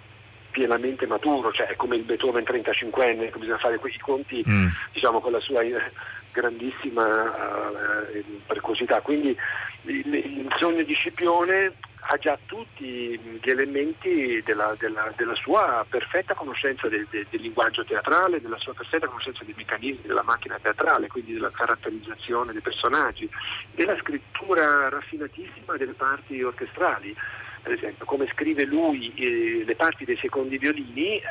pienamente 0.54 1.04
maturo, 1.08 1.52
cioè 1.52 1.66
è 1.66 1.74
come 1.74 1.96
il 1.96 2.04
Beethoven 2.04 2.44
35enne, 2.44 3.36
bisogna 3.36 3.58
fare 3.58 3.78
quei 3.78 3.98
conti 3.98 4.40
mm. 4.48 4.68
diciamo, 4.92 5.18
con 5.18 5.32
la 5.32 5.40
sua 5.40 5.62
eh, 5.62 5.90
grandissima 6.30 7.04
uh, 7.04 8.40
precocità. 8.46 9.00
Quindi 9.00 9.36
il, 9.82 10.14
il, 10.14 10.54
sogno 10.56 10.84
di 10.84 10.94
Scipione 10.94 11.72
ha 12.06 12.16
già 12.18 12.38
tutti 12.46 13.18
gli 13.18 13.50
elementi 13.50 14.40
della, 14.44 14.76
della, 14.78 15.12
della 15.16 15.34
sua 15.34 15.84
perfetta 15.88 16.34
conoscenza 16.34 16.86
del, 16.88 17.04
del, 17.10 17.26
del, 17.28 17.40
linguaggio 17.40 17.84
teatrale, 17.84 18.40
della 18.40 18.58
sua 18.58 18.74
perfetta 18.74 19.08
conoscenza 19.08 19.42
dei 19.42 19.54
meccanismi 19.56 20.06
della 20.06 20.22
macchina 20.22 20.56
teatrale, 20.62 21.08
quindi 21.08 21.32
della 21.32 21.50
caratterizzazione 21.50 22.52
dei 22.52 22.60
personaggi, 22.60 23.28
della 23.74 23.96
scrittura 23.96 24.88
raffinatissima 24.88 25.76
delle 25.76 25.94
parti 25.94 26.40
orchestrali 26.40 27.16
per 27.64 27.72
esempio, 27.72 28.04
come 28.04 28.28
scrive 28.30 28.66
lui 28.66 29.10
eh, 29.16 29.64
le 29.64 29.74
parti 29.74 30.04
dei 30.04 30.18
secondi 30.20 30.58
violini, 30.58 31.16
eh, 31.16 31.22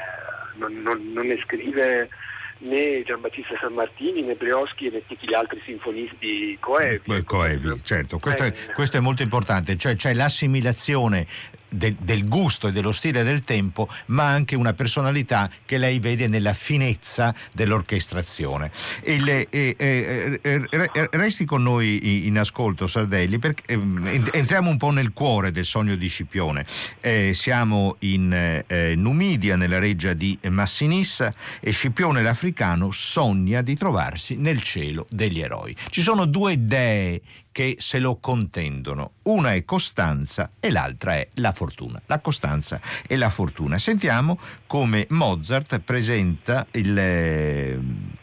non, 0.55 0.81
non, 0.81 1.11
non, 1.13 1.27
ne 1.27 1.37
scrive 1.37 2.09
né 2.57 3.03
Giambattista 3.03 3.55
San 3.61 3.73
Martini 3.73 4.23
né 4.23 4.33
Brioschi 4.33 4.89
né 4.89 5.05
tutti 5.05 5.27
gli 5.27 5.33
altri 5.35 5.61
sinfonisti 5.63 6.57
coevi. 6.59 7.23
Coevi, 7.23 7.79
certo, 7.83 8.17
questo, 8.17 8.45
eh, 8.45 8.47
è, 8.47 8.73
questo 8.73 8.97
è 8.97 8.99
molto 8.99 9.21
importante, 9.21 9.77
cioè 9.77 9.95
c'è 9.95 10.13
l'assimilazione 10.13 11.27
del, 11.73 11.95
del, 11.99 12.27
gusto 12.27 12.67
e 12.67 12.71
dello 12.71 12.91
stile 12.91 13.23
del 13.23 13.41
tempo, 13.41 13.89
ma 14.07 14.27
anche 14.27 14.55
una 14.55 14.73
personalità 14.73 15.49
che 15.65 15.77
lei 15.77 15.99
vede 15.99 16.27
nella 16.27 16.53
finezza 16.53 17.33
dell'orchestrazione. 17.53 18.71
Il, 19.03 19.27
eh, 19.29 19.47
eh, 19.49 20.39
eh, 20.41 21.09
resti 21.11 21.45
con 21.45 21.63
noi 21.63 22.27
in 22.27 22.37
ascolto, 22.37 22.87
Sardelli, 22.87 23.39
perché 23.39 23.73
ehm, 23.73 24.29
entriamo 24.31 24.69
un 24.69 24.77
po' 24.77 24.91
nel 24.91 25.11
cuore 25.13 25.51
del 25.51 25.65
sogno 25.65 25.95
di 25.95 26.07
Scipione. 26.07 26.65
Eh, 27.01 27.33
siamo 27.33 27.95
in 27.99 28.63
eh, 28.67 28.93
Numidia, 28.95 29.55
nella 29.55 29.79
reggia 29.79 30.13
di 30.13 30.37
Massinissa, 30.49 31.33
e 31.59 31.71
Scipione 31.71 32.21
l'africano 32.21 32.91
sogna 32.91 33.61
di 33.61 33.75
trovarsi 33.75 34.35
nel 34.35 34.61
cielo 34.61 35.05
degli 35.09 35.39
eroi. 35.39 35.75
Ci 35.89 36.01
sono 36.01 36.25
due 36.25 36.65
dee 36.65 37.21
che 37.53 37.77
se 37.79 37.99
lo 37.99 38.17
contendono. 38.17 39.11
Una 39.23 39.53
è 39.53 39.63
Costanza 39.63 40.51
e 40.59 40.69
l'altra 40.71 41.13
è 41.13 41.29
la 41.35 41.53
fortuna. 41.53 42.01
La 42.07 42.19
Costanza 42.19 42.81
e 43.07 43.15
la 43.15 43.29
fortuna. 43.29 43.77
Sentiamo 43.77 44.37
come 44.67 45.05
Mozart 45.11 45.79
presenta 45.79 46.67
il, 46.71 46.97
eh, 46.97 47.79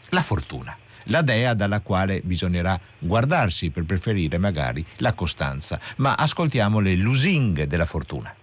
la 0.09 0.21
fortuna 0.21 0.77
la 1.05 1.23
dea 1.23 1.55
dalla 1.55 1.79
quale 1.79 2.21
bisognerà 2.23 2.79
guardarsi 2.99 3.71
per 3.71 3.85
preferire 3.85 4.37
magari 4.37 4.85
la 4.97 5.13
costanza. 5.13 5.79
Ma 5.97 6.13
ascoltiamo 6.13 6.79
le 6.79 6.93
lusinghe 6.93 7.65
della 7.65 7.87
fortuna. 7.87 8.33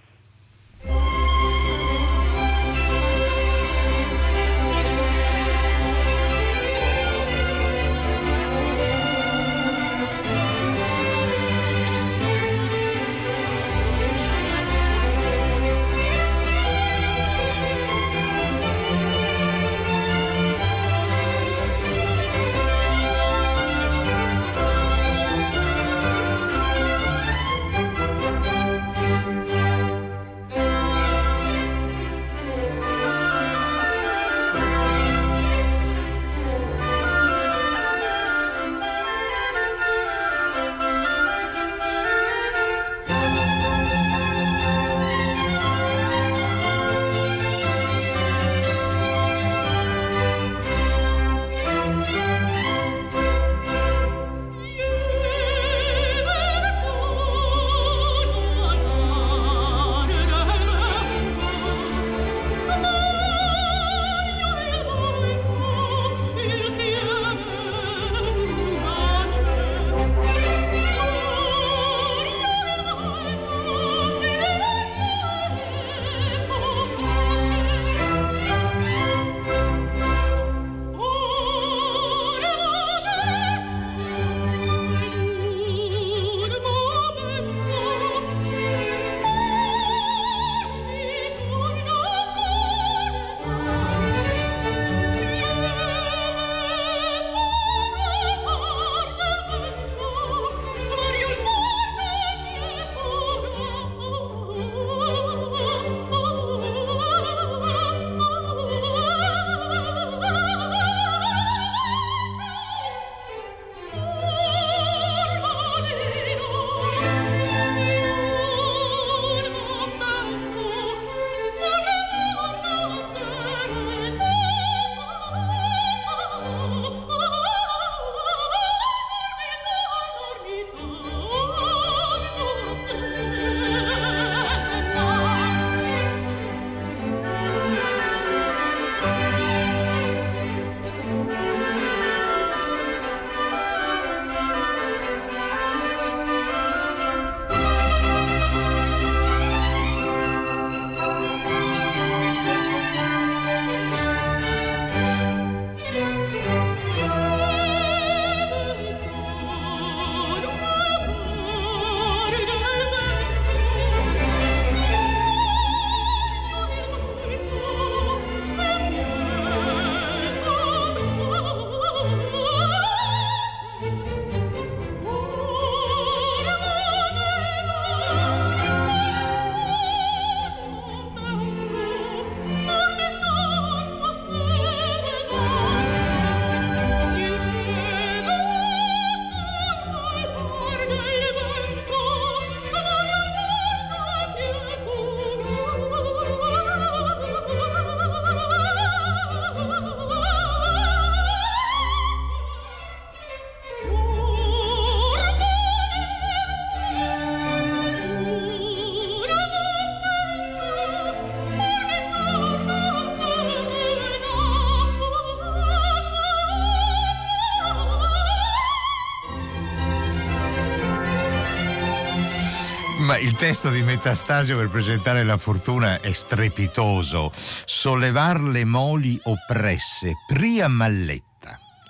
Il 223.18 223.34
testo 223.34 223.70
di 223.70 223.82
Metastasio 223.82 224.56
per 224.56 224.68
presentare 224.68 225.24
la 225.24 225.36
fortuna 225.36 226.00
è 226.00 226.12
strepitoso. 226.12 227.30
Sollevar 227.32 228.40
le 228.40 228.64
moli 228.64 229.18
oppresse, 229.24 230.14
pria 230.26 230.68
malletta 230.68 231.27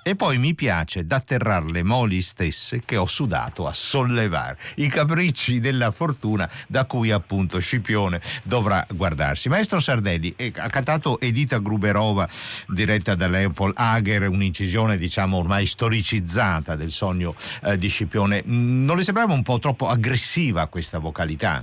e 0.08 0.16
poi 0.16 0.38
mi 0.38 0.54
piace 0.54 1.04
d'atterrar 1.04 1.64
le 1.64 1.82
moli 1.82 2.22
stesse 2.22 2.80
che 2.82 2.96
ho 2.96 3.04
sudato 3.04 3.66
a 3.66 3.74
sollevare 3.74 4.56
i 4.76 4.88
capricci 4.88 5.60
della 5.60 5.90
fortuna 5.90 6.48
da 6.66 6.86
cui 6.86 7.10
appunto 7.10 7.58
Scipione 7.58 8.18
dovrà 8.42 8.86
guardarsi. 8.88 9.50
Maestro 9.50 9.80
Sardelli 9.80 10.32
eh, 10.34 10.50
ha 10.56 10.70
cantato 10.70 11.20
Edita 11.20 11.58
Gruberova 11.58 12.26
diretta 12.68 13.14
da 13.16 13.26
Leopold 13.26 13.74
Hager, 13.76 14.28
un'incisione 14.28 14.96
diciamo 14.96 15.36
ormai 15.36 15.66
storicizzata 15.66 16.74
del 16.74 16.90
sogno 16.90 17.34
eh, 17.64 17.76
di 17.76 17.88
Scipione. 17.88 18.42
Mm, 18.46 18.86
non 18.86 18.96
le 18.96 19.02
sembrava 19.02 19.34
un 19.34 19.42
po' 19.42 19.58
troppo 19.58 19.88
aggressiva 19.88 20.68
questa 20.68 20.98
vocalità? 20.98 21.62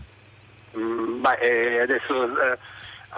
Mm, 0.78 1.22
beh, 1.22 1.38
eh, 1.42 1.82
adesso 1.82 2.26
eh, 2.26 2.58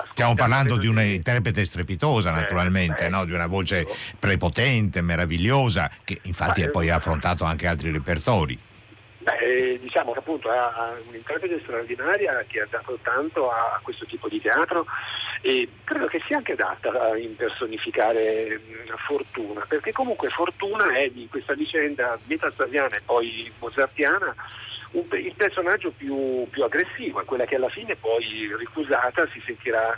Stiamo 0.09 0.35
parlando 0.35 0.77
di 0.77 0.87
un'interprete 0.87 1.63
strepitosa, 1.65 2.31
naturalmente, 2.31 3.05
eh, 3.05 3.09
no? 3.09 3.25
di 3.25 3.33
una 3.33 3.47
voce 3.47 3.85
prepotente, 4.17 5.01
meravigliosa, 5.01 5.89
che 6.03 6.19
infatti 6.23 6.63
ha 6.63 6.69
poi 6.69 6.89
affrontato 6.89 7.43
anche 7.43 7.67
altri 7.67 7.91
repertori. 7.91 8.57
Beh, 9.19 9.37
eh, 9.39 9.79
diciamo 9.79 10.13
che 10.13 10.19
appunto 10.19 10.51
è 10.51 10.57
un'interprete 11.07 11.59
straordinaria 11.59 12.45
che 12.47 12.61
ha 12.61 12.67
dato 12.69 12.97
tanto 13.01 13.51
a 13.51 13.79
questo 13.83 14.05
tipo 14.05 14.29
di 14.29 14.39
teatro 14.39 14.85
e 15.41 15.67
credo 15.83 16.07
che 16.07 16.21
sia 16.25 16.37
anche 16.37 16.53
adatta 16.53 16.89
a 16.89 17.17
impersonificare 17.17 18.59
Fortuna, 19.05 19.65
perché 19.67 19.91
comunque 19.91 20.29
Fortuna 20.29 20.93
è 20.93 21.09
di 21.09 21.27
questa 21.29 21.53
vicenda 21.53 22.17
metastasiana 22.25 22.95
e 22.95 23.01
poi 23.03 23.51
mozartiana 23.59 24.33
il 24.99 25.33
personaggio 25.35 25.91
più, 25.91 26.47
più, 26.49 26.63
aggressivo, 26.63 27.21
quella 27.25 27.45
che 27.45 27.55
alla 27.55 27.69
fine 27.69 27.95
poi 27.95 28.51
ricusata 28.57 29.27
si 29.27 29.41
sentirà 29.45 29.97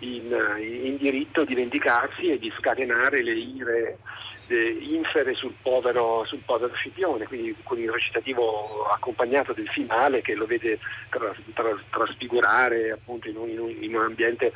in, 0.00 0.34
in 0.60 0.96
diritto 0.98 1.44
di 1.44 1.54
vendicarsi 1.54 2.30
e 2.30 2.38
di 2.38 2.52
scatenare 2.58 3.22
le 3.22 3.32
ire 3.32 3.98
infere 4.48 5.34
sul 5.34 5.54
povero, 5.60 6.24
sul 6.24 6.38
povero 6.44 6.72
Scipione, 6.74 7.26
quindi 7.26 7.54
con 7.64 7.78
il 7.78 7.90
recitativo 7.90 8.84
accompagnato 8.84 9.52
del 9.52 9.68
finale 9.68 10.22
che 10.22 10.34
lo 10.34 10.46
vede 10.46 10.78
tra, 11.08 11.34
tra, 11.52 11.76
trasfigurare 11.90 12.92
appunto 12.92 13.28
in 13.28 13.36
un, 13.36 13.48
in 13.48 13.58
un, 13.58 13.70
in 13.80 13.96
un 13.96 14.04
ambiente 14.04 14.52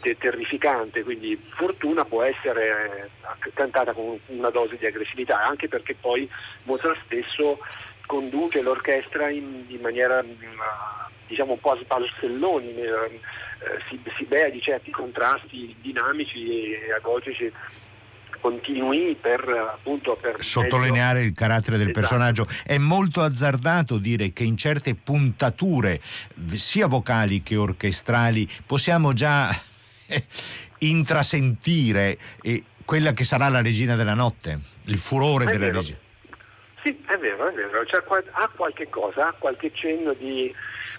te, 0.00 0.16
terrificante, 0.16 1.02
quindi 1.02 1.36
Fortuna 1.36 2.04
può 2.04 2.22
essere 2.22 3.10
eh, 3.44 3.50
cantata 3.52 3.92
con 3.92 4.18
una 4.26 4.50
dose 4.50 4.76
di 4.76 4.86
aggressività, 4.86 5.44
anche 5.44 5.68
perché 5.68 5.94
poi 5.94 6.28
Mozart 6.62 6.98
stesso 7.04 7.58
conduce 8.06 8.62
l'orchestra 8.62 9.28
in, 9.28 9.64
in 9.68 9.80
maniera 9.80 10.22
mm, 10.22 10.30
diciamo 11.26 11.52
un 11.52 11.60
po' 11.60 11.72
a 11.72 11.78
sbalzelloni, 11.82 12.74
eh, 12.74 13.20
si, 13.88 14.00
si 14.16 14.24
bea 14.24 14.48
di 14.48 14.60
certi 14.60 14.90
contrasti 14.90 15.74
dinamici 15.80 16.72
e 16.72 16.92
agogici 16.96 17.52
continui 18.40 19.16
per 19.20 19.40
appunto 19.48 20.16
per 20.20 20.36
sottolineare 20.38 21.14
meglio... 21.14 21.28
il 21.28 21.34
carattere 21.34 21.78
del 21.78 21.88
esatto. 21.88 22.00
personaggio. 22.00 22.46
È 22.64 22.78
molto 22.78 23.22
azzardato 23.22 23.98
dire 23.98 24.32
che 24.32 24.44
in 24.44 24.56
certe 24.56 24.94
puntature 24.94 26.00
sia 26.54 26.86
vocali 26.86 27.42
che 27.42 27.56
orchestrali 27.56 28.48
possiamo 28.64 29.12
già 29.12 29.48
intrasentire 30.78 32.18
eh, 32.42 32.62
quella 32.84 33.12
che 33.12 33.24
sarà 33.24 33.48
la 33.48 33.62
regina 33.62 33.96
della 33.96 34.14
notte 34.14 34.60
il 34.84 34.98
furore 34.98 35.46
è 35.46 35.52
della 35.56 35.72
regina 35.72 35.98
sì, 36.86 37.02
è 37.08 37.18
vero, 37.18 37.48
è 37.48 37.52
vero, 37.52 37.84
cioè, 37.84 38.00
ha 38.30 38.48
qualche 38.54 38.88
cosa, 38.88 39.26
ha 39.26 39.34
qualche 39.36 39.72
cenno 39.72 40.12
di, 40.12 40.54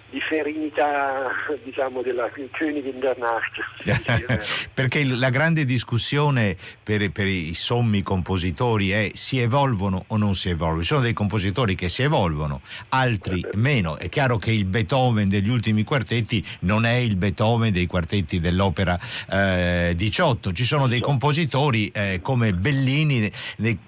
di 0.10 0.22
serenità 0.30 1.32
diciamo 1.64 2.02
della 2.02 2.30
Königin 2.30 3.00
der 3.00 3.18
Nacht 3.18 3.60
perché 4.74 5.04
la 5.04 5.30
grande 5.30 5.66
discussione 5.66 6.56
per, 6.82 7.12
per, 7.12 7.28
i 7.28 7.54
sommi 7.54 8.02
compositori 8.02 8.92
è 8.92 9.12
si 9.14 9.40
evolvono 9.40 10.06
o 10.08 10.18
non 10.18 10.36
si 10.36 10.50
evolvono. 10.50 10.82
Ci 10.82 10.88
sono 10.88 11.02
dei 11.02 11.14
compositori 11.14 11.76
che 11.76 11.90
si 11.90 12.04
evolvono 12.04 12.62
altri 12.90 13.42
eh 13.42 13.58
meno. 13.58 13.98
È 13.98 14.10
chiaro 14.10 14.38
che 14.38 14.52
il 14.52 14.66
Beethoven 14.66 15.28
degli 15.28 15.50
ultimi 15.50 15.84
quartetti 15.84 16.46
non 16.62 16.86
è 16.86 16.94
il 16.94 17.16
Beethoven 17.16 17.72
dei 17.72 17.88
quartetti 17.88 18.40
dell'opera 18.40 19.00
eh, 19.30 19.94
18 19.96 20.54
ci 20.54 20.64
sono 20.64 20.88
dei 20.88 21.00
compositori 21.00 21.90
eh, 21.90 22.20
come 22.22 22.54
Bellini 22.54 23.32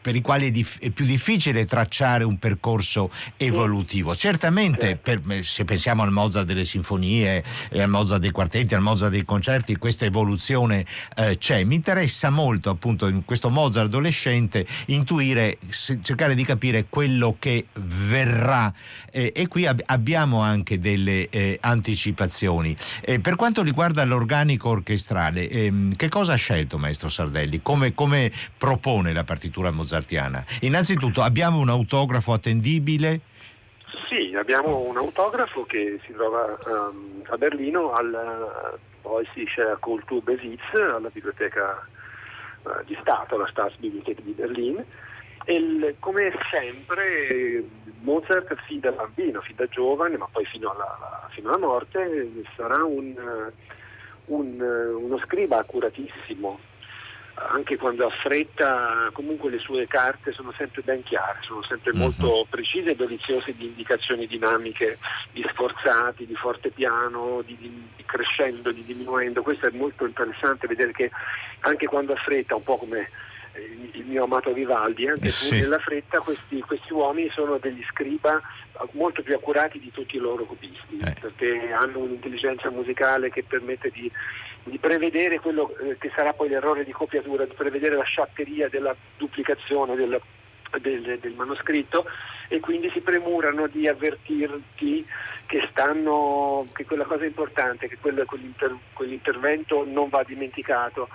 per 0.02 0.16
i 0.16 0.22
quali 0.22 0.48
è, 0.48 0.52
dif- 0.52 0.80
è, 0.80 0.90
più 0.90 1.06
difficile 1.06 1.66
tracciare 1.66 2.24
un 2.24 2.38
percorso 2.38 3.12
evolutivo. 3.38 4.16
Certamente 4.16 4.98
per, 4.98 5.22
se 5.42 5.66
pensiamo 5.66 6.04
al 6.10 6.12
Mozart 6.12 6.46
delle 6.46 6.66
sinfonie, 6.66 7.44
al 7.72 7.88
Mozart 7.88 8.22
dei 8.22 8.32
quartetti, 8.32 8.74
al 8.74 8.82
Mozart 8.82 9.12
dei 9.12 9.24
concerti, 9.24 9.78
questa 9.78 10.06
evoluzione 10.06 10.86
eh, 11.16 11.38
c'è. 11.38 11.64
Mi 11.64 11.76
interessa 11.76 12.30
molto 12.30 12.70
appunto 12.70 13.08
in 13.08 13.24
questo 13.24 13.50
Mozart 13.50 13.88
adolescente 13.88 14.66
intuire, 14.88 15.58
cercare 16.02 16.36
di 16.36 16.44
capire 16.44 16.88
quello 16.90 17.36
che 17.40 17.68
verrà 17.74 18.74
eh, 19.12 19.32
e 19.34 19.48
qui 19.48 19.66
ab- 19.66 19.84
abbiamo 19.86 20.42
anche 20.42 20.80
delle 20.80 21.30
eh, 21.30 21.58
anticipazioni. 21.62 22.76
Eh, 23.02 23.20
per 23.20 23.36
quanto 23.36 23.62
riguarda 23.62 24.04
l'organico 24.04 24.70
orchestrale, 24.70 25.48
ehm, 25.50 25.96
che 25.96 26.10
cosa 26.10 26.34
ha 26.34 26.36
scelto 26.38 26.78
maestro 26.78 27.10
Sardelli? 27.10 27.62
Come, 27.62 27.94
come 27.94 28.32
propone 28.58 29.14
la 29.14 29.24
partitura 29.24 29.72
mozartiana? 29.72 30.44
Innanzitutto 30.62 31.22
abbiamo 31.22 31.60
un 31.60 31.70
autografo 31.70 32.34
attendibile? 32.34 33.22
Sì, 34.10 34.34
abbiamo 34.36 34.80
un 34.80 34.98
autografo 34.98 35.66
che 35.66 36.00
si 36.04 36.14
trova 36.14 36.58
um, 36.66 37.22
a 37.28 37.38
Berlino 37.38 37.94
al 37.94 38.80
Preußische 39.04 39.78
Kulturbesitz, 39.80 40.74
alla 40.74 41.10
biblioteca 41.10 41.88
uh, 42.64 42.84
di 42.86 42.98
Stato, 43.00 43.38
la 43.38 43.46
Staatsbibliothek 43.46 44.22
di 44.22 44.32
Berlino. 44.32 44.84
E 45.44 45.54
il, 45.54 45.96
come 46.00 46.34
sempre 46.50 47.64
Mozart 48.00 48.56
fin 48.66 48.80
da 48.80 48.92
bambino, 48.92 49.42
fin 49.42 49.56
da 49.56 49.68
giovane, 49.68 50.18
ma 50.18 50.28
poi 50.32 50.46
fino 50.46 50.72
alla, 50.72 51.28
fino 51.30 51.50
alla 51.50 51.60
morte, 51.60 52.32
sarà 52.56 52.84
un, 52.84 53.14
un, 54.26 54.60
uno 54.60 55.20
scriba 55.20 55.60
accuratissimo, 55.60 56.60
anche 57.48 57.78
quando 57.78 58.06
ha 58.06 58.10
fretta, 58.10 59.10
comunque 59.14 59.50
le 59.50 59.60
sue 59.60 59.88
carte 59.88 60.32
sono 60.32 60.54
sempre 60.58 60.82
ben 60.82 61.04
chiare, 61.04 61.40
sono 61.42 61.64
sempre 61.64 61.92
uh-huh. 61.92 61.98
molto 61.98 62.46
precise 62.50 62.92
e 62.92 62.96
deliziose 62.96 63.56
di 63.56 63.66
indicazioni 63.66 64.28
dinamiche, 64.28 64.98
di 65.32 65.46
sforzati, 65.50 66.26
di 66.26 66.36
forte 66.36 66.70
piano, 66.70 67.42
di, 67.46 67.56
di, 67.58 67.88
di 67.96 68.04
crescendo, 68.06 68.72
di 68.72 68.84
diminuendo. 68.84 69.42
Questo 69.42 69.68
è 69.68 69.72
molto 69.72 70.06
interessante 70.06 70.68
vedere 70.68 70.92
che 70.92 71.12
anche 71.62 71.88
quando 71.88 72.14
ha 72.14 72.18
fretta, 72.18 72.56
un 72.56 72.64
po' 72.64 72.78
come 72.78 73.10
il 73.94 74.06
mio 74.06 74.24
amato 74.24 74.54
Vivaldi, 74.54 75.08
anche 75.08 75.28
eh 75.28 75.32
sì. 75.32 75.60
nella 75.60 75.80
fretta 75.80 76.20
questi, 76.20 76.60
questi, 76.62 76.94
uomini 76.94 77.30
sono 77.32 77.58
degli 77.58 77.84
scriba 77.90 78.42
molto 78.92 79.22
più 79.22 79.36
accurati 79.36 79.80
di 79.80 79.92
tutti 79.92 80.16
i 80.16 80.20
loro 80.20 80.46
copisti, 80.46 81.00
eh. 81.00 81.14
perché 81.20 81.72
hanno 81.72 82.00
un'intelligenza 82.00 82.70
musicale 82.70 83.30
che 83.30 83.44
permette 83.44 83.90
di 83.90 84.10
di 84.70 84.78
prevedere 84.78 85.40
quello 85.40 85.76
eh, 85.78 85.98
che 85.98 86.12
sarà 86.16 86.34
poi 86.34 86.50
l'errore 86.50 86.84
di 86.84 86.92
copiatura, 86.92 87.46
di 87.46 87.54
prevedere 87.54 87.96
la 87.96 88.04
sciatteria 88.04 88.70
della 88.70 88.96
duplicazione 89.18 89.96
del, 89.96 90.20
del, 90.80 91.20
del 91.20 91.34
manoscritto 91.34 92.06
e 92.48 92.60
quindi 92.60 92.90
si 92.92 93.02
premurano 93.02 93.68
di 93.68 93.88
avvertirti 93.88 95.06
che, 95.46 95.68
stanno, 95.72 96.68
che 96.74 96.86
quella 96.86 97.06
cosa 97.06 97.26
importante, 97.26 97.88
che 97.88 97.98
quel, 98.00 98.24
quell'inter, 98.26 98.76
quell'intervento 98.94 99.84
non 99.86 100.10
va 100.10 100.24
dimenticato. 100.24 101.10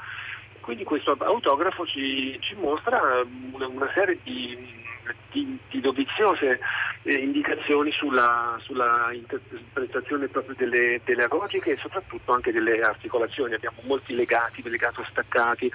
Quindi 0.60 0.84
questo 0.84 1.16
autografo 1.18 1.86
ci, 1.86 2.38
ci 2.40 2.54
mostra 2.54 3.22
una, 3.52 3.66
una 3.66 3.90
serie 3.94 4.18
di 4.22 4.82
di, 5.30 5.58
di 5.68 5.80
doviziose 5.80 6.60
eh, 7.02 7.14
indicazioni 7.14 7.90
sulla, 7.92 8.58
sulla, 8.62 9.10
interpretazione 9.12 10.28
proprio 10.28 10.54
delle, 10.56 11.00
delle 11.04 11.24
agogiche 11.24 11.72
e 11.72 11.76
soprattutto 11.76 12.32
anche 12.32 12.52
delle 12.52 12.80
articolazioni. 12.80 13.54
Abbiamo 13.54 13.78
molti 13.84 14.14
legati, 14.14 14.62
legato 14.68 15.04
staccati, 15.10 15.70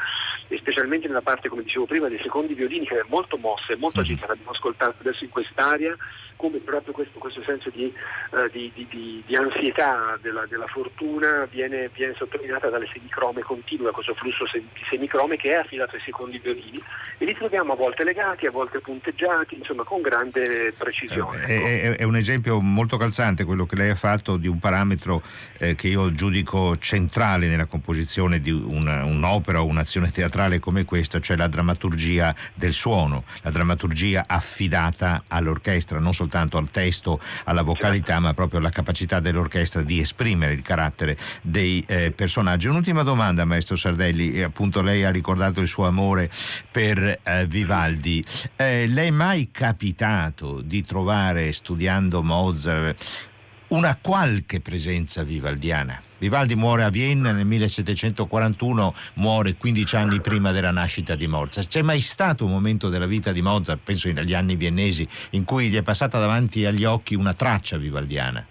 e 0.47 0.57
specialmente 0.57 1.07
nella 1.07 1.21
parte, 1.21 1.49
come 1.49 1.63
dicevo 1.63 1.85
prima, 1.85 2.07
dei 2.07 2.19
secondi 2.21 2.53
violini 2.53 2.85
che 2.85 2.99
è 2.99 3.05
molto 3.07 3.37
mossa 3.37 3.73
e 3.73 3.77
molto 3.77 3.99
mhm. 3.99 4.05
agitata. 4.05 4.31
Abbiamo 4.33 4.51
ascoltato 4.51 4.95
adesso 4.99 5.23
in 5.23 5.29
quest'area 5.29 5.95
come 6.39 6.59
proprio 6.59 6.93
questo, 6.93 7.19
questo 7.19 7.43
senso 7.43 7.69
di, 7.69 7.93
uh, 8.31 8.49
di, 8.49 8.71
di, 8.73 9.21
di 9.25 9.35
ansietà 9.35 10.17
della, 10.21 10.45
della 10.47 10.67
fortuna 10.67 11.45
viene, 11.51 11.89
viene, 11.93 12.13
sottolineata 12.13 12.69
dalle 12.69 12.87
semicrome 12.93 13.41
continue, 13.41 13.91
questo 13.91 14.13
flusso 14.13 14.45
di 14.53 14.65
semicrome 14.89 15.35
che 15.35 15.49
è 15.51 15.55
affidato 15.55 15.97
ai 15.97 16.01
secondi 16.01 16.39
violini 16.39 16.81
e 17.17 17.25
li 17.25 17.35
troviamo 17.35 17.73
a 17.73 17.75
volte 17.75 18.05
legati, 18.05 18.45
a 18.45 18.51
volte 18.51 18.79
punteggiati, 18.79 19.55
insomma 19.55 19.83
con 19.83 19.99
grande 19.99 20.73
precisione. 20.77 21.43
È, 21.43 21.61
è, 21.61 21.95
è 21.97 22.03
un 22.03 22.15
esempio 22.15 22.61
molto 22.61 22.95
calzante 22.95 23.43
quello 23.43 23.65
che 23.65 23.75
lei 23.75 23.89
ha 23.89 23.95
fatto 23.95 24.37
di 24.37 24.47
un 24.47 24.59
parametro 24.59 25.21
eh, 25.57 25.75
che 25.75 25.89
io 25.89 26.13
giudico 26.13 26.77
centrale 26.77 27.47
nella 27.47 27.65
composizione 27.65 28.39
di 28.39 28.51
una, 28.51 29.03
un'opera 29.03 29.61
o 29.61 29.65
un'azione 29.65 30.09
teatrale 30.09 30.59
come 30.59 30.85
questo, 30.85 31.19
cioè 31.19 31.35
la 31.35 31.47
drammaturgia 31.47 32.33
del 32.53 32.71
suono, 32.71 33.25
la 33.41 33.49
drammaturgia 33.49 34.23
affidata 34.25 35.23
all'orchestra, 35.27 35.99
non 35.99 36.13
soltanto 36.13 36.27
al 36.37 36.69
testo, 36.71 37.19
alla 37.45 37.61
vocalità, 37.61 38.19
ma 38.19 38.33
proprio 38.33 38.59
alla 38.59 38.69
capacità 38.69 39.19
dell'orchestra 39.19 39.81
di 39.81 39.99
esprimere 39.99 40.53
il 40.53 40.61
carattere 40.61 41.17
dei 41.41 41.83
eh, 41.87 42.11
personaggi. 42.11 42.67
Un'ultima 42.67 43.03
domanda, 43.03 43.45
maestro 43.45 43.75
Sardelli, 43.75 44.41
appunto 44.41 44.81
lei 44.81 45.03
ha 45.03 45.11
ricordato 45.11 45.61
il 45.61 45.67
suo 45.67 45.85
amore 45.85 46.29
per 46.71 47.19
eh, 47.23 47.45
Vivaldi. 47.47 48.23
Eh, 48.55 48.87
le 48.87 49.07
è 49.07 49.11
mai 49.11 49.49
capitato 49.51 50.61
di 50.61 50.83
trovare, 50.83 51.51
studiando 51.51 52.21
Mozart, 52.21 53.27
una 53.69 53.97
qualche 54.01 54.61
presenza 54.61 55.23
vivaldiana. 55.23 55.99
Vivaldi 56.17 56.55
muore 56.55 56.83
a 56.83 56.89
Vienna 56.89 57.31
nel 57.31 57.45
1741, 57.45 58.95
muore 59.15 59.55
15 59.55 59.95
anni 59.95 60.21
prima 60.21 60.51
della 60.51 60.71
nascita 60.71 61.15
di 61.15 61.27
Mozart. 61.27 61.67
C'è 61.67 61.81
mai 61.81 61.99
stato 61.99 62.45
un 62.45 62.51
momento 62.51 62.89
della 62.89 63.05
vita 63.05 63.31
di 63.31 63.41
Mozart, 63.41 63.79
penso 63.83 64.11
negli 64.11 64.33
anni 64.33 64.55
viennesi, 64.55 65.07
in 65.31 65.45
cui 65.45 65.69
gli 65.69 65.77
è 65.77 65.83
passata 65.83 66.17
davanti 66.17 66.65
agli 66.65 66.83
occhi 66.83 67.13
una 67.15 67.33
traccia 67.33 67.77
vivaldiana? 67.77 68.45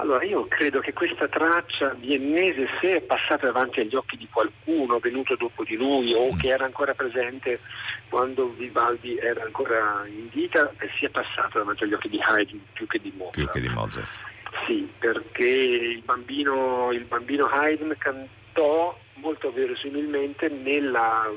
Allora 0.00 0.24
io 0.24 0.46
credo 0.46 0.78
che 0.78 0.92
questa 0.92 1.26
traccia 1.26 1.94
viennese, 1.98 2.68
se 2.80 2.96
è 2.96 3.00
passata 3.00 3.46
davanti 3.46 3.80
agli 3.80 3.96
occhi 3.96 4.16
di 4.16 4.28
qualcuno 4.30 4.98
venuto 5.00 5.34
dopo 5.34 5.64
di 5.64 5.74
lui 5.74 6.14
o 6.14 6.32
mm. 6.32 6.38
che 6.38 6.48
era 6.48 6.64
ancora 6.64 6.94
presente 6.94 7.60
quando 8.08 8.54
Vivaldi 8.56 9.18
era 9.18 9.42
ancora 9.42 10.04
in 10.06 10.28
vita, 10.32 10.72
sia 10.98 11.10
passata 11.10 11.58
davanti 11.58 11.82
agli 11.82 11.94
occhi 11.94 12.08
di 12.08 12.20
Haydn 12.20 12.60
più 12.72 12.86
che 12.86 13.00
di 13.00 13.12
Mozart. 13.16 13.34
Più 13.34 13.48
che 13.48 13.60
di 13.60 13.68
Mozart. 13.68 14.27
Sì, 14.66 14.88
perché 14.98 15.46
il 15.46 16.02
bambino, 16.02 16.92
il 16.92 17.04
bambino 17.04 17.46
Haydn 17.46 17.94
cantò 17.98 18.96
molto 19.14 19.52
verosimilmente 19.52 20.48
nella, 20.48 21.30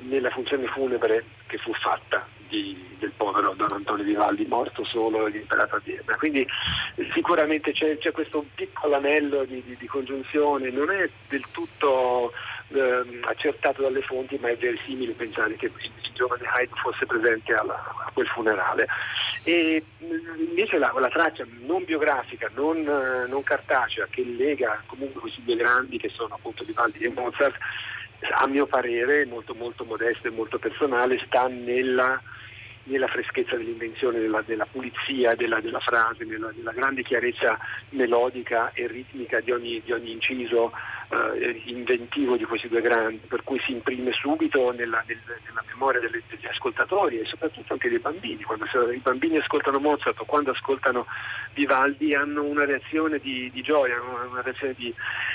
nella 0.00 0.30
funzione 0.30 0.66
funebre 0.66 1.24
che 1.46 1.58
fu 1.58 1.72
fatta 1.74 2.26
di, 2.48 2.96
del 2.98 3.12
povero 3.16 3.54
Don 3.54 3.72
Antonio 3.72 4.04
Vivaldi, 4.04 4.44
morto 4.44 4.84
solo 4.84 5.26
ed 5.26 5.34
imperato 5.36 5.76
a 5.76 5.80
Vienna. 5.82 6.16
Quindi 6.16 6.46
sicuramente 7.14 7.72
c'è, 7.72 7.96
c'è 7.98 8.12
questo 8.12 8.44
piccolo 8.54 8.96
anello 8.96 9.44
di, 9.44 9.62
di, 9.62 9.76
di, 9.76 9.86
congiunzione, 9.86 10.70
non 10.70 10.90
è 10.90 11.08
del 11.28 11.44
tutto 11.50 12.32
eh, 12.74 13.20
accertato 13.22 13.82
dalle 13.82 14.02
fonti, 14.02 14.38
ma 14.40 14.48
è 14.48 14.56
verosimile 14.56 15.12
pensare 15.12 15.54
che 15.56 15.66
il, 15.66 15.90
giovane 16.12 16.46
Haydn 16.46 16.74
fosse 16.76 17.06
presente 17.06 17.52
alla, 17.54 17.74
a 17.74 18.10
quel 18.12 18.26
funerale. 18.26 18.86
E 19.44 19.82
invece 19.98 20.78
la, 20.78 20.92
la 20.98 21.08
traccia 21.08 21.44
non 21.60 21.84
biografica, 21.84 22.50
non, 22.54 22.82
non 22.82 23.42
cartacea, 23.42 24.06
che 24.10 24.24
lega 24.24 24.82
comunque 24.86 25.20
questi 25.20 25.42
due 25.42 25.56
grandi 25.56 25.98
che 25.98 26.10
sono 26.10 26.34
appunto 26.34 26.64
Vivaldi 26.64 26.98
e 26.98 27.10
Mozart, 27.10 27.56
a 28.34 28.46
mio 28.46 28.66
parere, 28.66 29.26
molto, 29.26 29.54
molto 29.54 29.84
modesto 29.84 30.28
e 30.28 30.30
molto 30.30 30.58
personale, 30.58 31.20
sta 31.26 31.48
nella 31.48 32.20
nella 32.84 33.06
freschezza 33.06 33.56
dell'invenzione, 33.56 34.18
della, 34.18 34.42
della 34.44 34.66
pulizia 34.66 35.34
della, 35.34 35.60
della 35.60 35.78
frase, 35.78 36.24
nella, 36.24 36.50
nella, 36.54 36.72
grande 36.72 37.02
chiarezza 37.02 37.58
melodica 37.90 38.72
e 38.72 38.86
ritmica 38.86 39.40
di 39.40 39.52
ogni, 39.52 39.80
di 39.84 39.92
ogni 39.92 40.12
inciso 40.12 40.72
eh, 41.12 41.62
inventivo 41.66 42.36
di 42.36 42.44
questi 42.44 42.68
due 42.68 42.80
grandi, 42.80 43.20
per 43.26 43.42
cui 43.44 43.60
si 43.60 43.72
imprime 43.72 44.12
subito 44.12 44.70
nella, 44.72 45.04
nella 45.06 45.62
memoria 45.68 46.00
delle, 46.00 46.22
degli 46.28 46.46
ascoltatori 46.46 47.18
e 47.18 47.26
soprattutto 47.26 47.74
anche 47.74 47.88
dei 47.88 47.98
bambini. 47.98 48.42
Quando 48.42 48.64
i 48.92 48.98
bambini 48.98 49.36
ascoltano 49.36 49.78
Mozart 49.78 50.18
o 50.20 50.24
quando 50.24 50.52
ascoltano 50.52 51.06
Vivaldi 51.54 52.14
hanno 52.14 52.42
una 52.44 52.64
reazione 52.64 53.18
di, 53.18 53.50
di 53.52 53.60
gioia, 53.62 54.00
una 54.00 54.42
reazione 54.42 54.74
di 54.74 54.94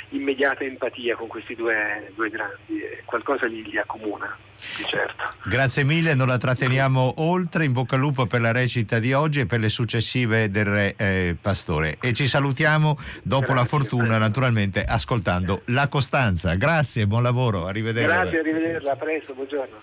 immediata 0.09 0.63
empatia 0.63 1.15
con 1.15 1.27
questi 1.27 1.55
due, 1.55 2.11
due 2.15 2.29
grandi, 2.29 2.81
qualcosa 3.05 3.45
li, 3.45 3.63
li 3.63 3.77
accomuna. 3.77 4.46
Certo. 4.59 5.23
Grazie 5.45 5.83
mille, 5.83 6.13
non 6.13 6.27
la 6.27 6.37
tratteniamo 6.37 7.15
oltre, 7.17 7.65
in 7.65 7.73
bocca 7.73 7.95
al 7.95 8.01
lupo 8.01 8.25
per 8.25 8.41
la 8.41 8.51
recita 8.51 8.99
di 8.99 9.13
oggi 9.13 9.41
e 9.41 9.45
per 9.45 9.59
le 9.59 9.69
successive 9.69 10.49
del 10.49 10.65
Re 10.65 10.93
eh, 10.97 11.35
Pastore 11.39 11.97
e 12.01 12.13
ci 12.13 12.27
salutiamo 12.27 12.97
dopo 13.23 13.39
Grazie, 13.39 13.55
la 13.55 13.65
fortuna 13.65 14.03
prego. 14.05 14.19
naturalmente 14.19 14.83
ascoltando 14.83 15.61
La 15.65 15.87
Costanza. 15.87 16.55
Grazie, 16.55 17.07
buon 17.07 17.23
lavoro, 17.23 17.65
arrivederci. 17.67 18.07
Grazie, 18.07 18.39
arrivederla, 18.39 18.91
a 18.91 18.95
presto, 18.95 19.33
buongiorno. 19.33 19.81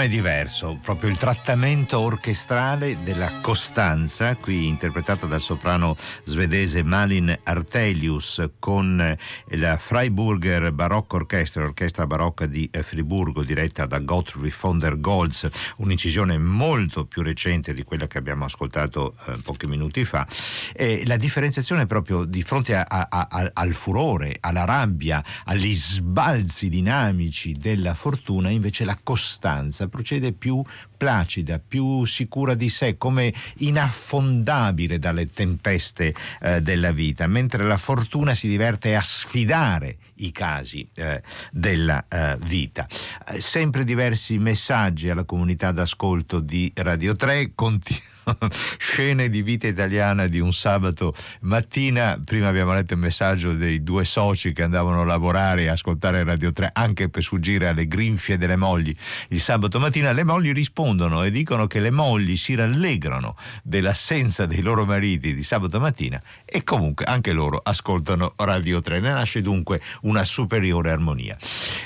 Com'è 0.00 0.12
diverso 0.12 0.78
proprio 0.80 1.10
il 1.10 1.18
trattamento 1.18 2.00
orchestrale 2.00 3.02
della 3.02 3.30
costanza, 3.42 4.34
qui 4.34 4.66
interpretata 4.66 5.26
dal 5.26 5.42
soprano 5.42 5.94
svedese 6.24 6.82
Malin 6.82 7.38
Artelius 7.42 8.52
con 8.58 9.14
la 9.48 9.76
Freiburger 9.76 10.72
Baroque 10.72 11.18
Orchestra, 11.18 11.64
l'orchestra 11.64 12.06
barocca 12.06 12.46
di 12.46 12.70
Friburgo 12.72 13.42
diretta 13.42 13.84
da 13.84 13.98
Gottfried 13.98 14.54
von 14.58 14.78
der 14.78 14.98
Goltz, 15.00 15.46
un'incisione 15.76 16.38
molto 16.38 17.04
più 17.04 17.20
recente 17.20 17.74
di 17.74 17.82
quella 17.82 18.06
che 18.06 18.16
abbiamo 18.16 18.46
ascoltato 18.46 19.16
eh, 19.26 19.32
pochi 19.42 19.66
minuti 19.66 20.06
fa. 20.06 20.26
E 20.72 21.02
la 21.04 21.18
differenziazione 21.18 21.84
proprio 21.84 22.24
di 22.24 22.42
fronte 22.42 22.74
a, 22.74 22.86
a, 22.88 23.06
a, 23.10 23.50
al 23.52 23.74
furore, 23.74 24.34
alla 24.40 24.64
rabbia, 24.64 25.22
agli 25.44 25.74
sbalzi 25.74 26.70
dinamici 26.70 27.52
della 27.52 27.92
fortuna, 27.92 28.48
invece 28.48 28.86
la 28.86 28.98
costanza 29.02 29.88
procede 29.90 30.32
più 30.32 30.62
placida, 30.96 31.58
più 31.58 32.06
sicura 32.06 32.54
di 32.54 32.70
sé, 32.70 32.96
come 32.96 33.32
inaffondabile 33.58 34.98
dalle 34.98 35.26
tempeste 35.26 36.14
eh, 36.40 36.62
della 36.62 36.92
vita, 36.92 37.26
mentre 37.26 37.64
la 37.64 37.76
fortuna 37.76 38.34
si 38.34 38.48
diverte 38.48 38.96
a 38.96 39.02
sfidare 39.02 39.98
i 40.16 40.32
casi 40.32 40.86
eh, 40.94 41.22
della 41.50 42.04
eh, 42.08 42.38
vita. 42.46 42.86
Eh, 43.26 43.40
sempre 43.40 43.84
diversi 43.84 44.38
messaggi 44.38 45.10
alla 45.10 45.24
comunità 45.24 45.72
d'ascolto 45.72 46.40
di 46.40 46.72
Radio 46.76 47.14
3. 47.14 47.52
Continu- 47.54 48.18
scene 48.78 49.28
di 49.28 49.42
vita 49.42 49.66
italiana 49.66 50.26
di 50.26 50.40
un 50.40 50.52
sabato 50.52 51.14
mattina. 51.40 52.20
Prima 52.24 52.48
abbiamo 52.48 52.72
letto 52.72 52.94
il 52.94 53.00
messaggio 53.00 53.52
dei 53.52 53.82
due 53.82 54.04
soci 54.04 54.52
che 54.52 54.62
andavano 54.62 55.02
a 55.02 55.04
lavorare 55.04 55.62
e 55.62 55.68
ascoltare 55.68 56.24
Radio 56.24 56.52
3 56.52 56.70
anche 56.72 57.08
per 57.08 57.22
sfuggire 57.22 57.68
alle 57.68 57.86
grinfie 57.86 58.38
delle 58.38 58.56
mogli 58.56 58.94
il 59.28 59.40
sabato 59.40 59.78
mattina. 59.78 60.12
Le 60.12 60.24
mogli 60.24 60.52
rispondono 60.52 61.22
e 61.22 61.30
dicono 61.30 61.66
che 61.66 61.80
le 61.80 61.90
mogli 61.90 62.36
si 62.36 62.54
rallegrano 62.54 63.36
dell'assenza 63.62 64.46
dei 64.46 64.60
loro 64.60 64.84
mariti 64.84 65.34
di 65.34 65.42
sabato 65.42 65.80
mattina 65.80 66.20
e 66.44 66.64
comunque 66.64 67.04
anche 67.04 67.32
loro 67.32 67.60
ascoltano 67.62 68.34
Radio 68.36 68.80
3. 68.80 69.00
Ne 69.00 69.12
nasce 69.12 69.40
dunque 69.40 69.80
una 70.02 70.24
superiore 70.24 70.90
armonia. 70.90 71.36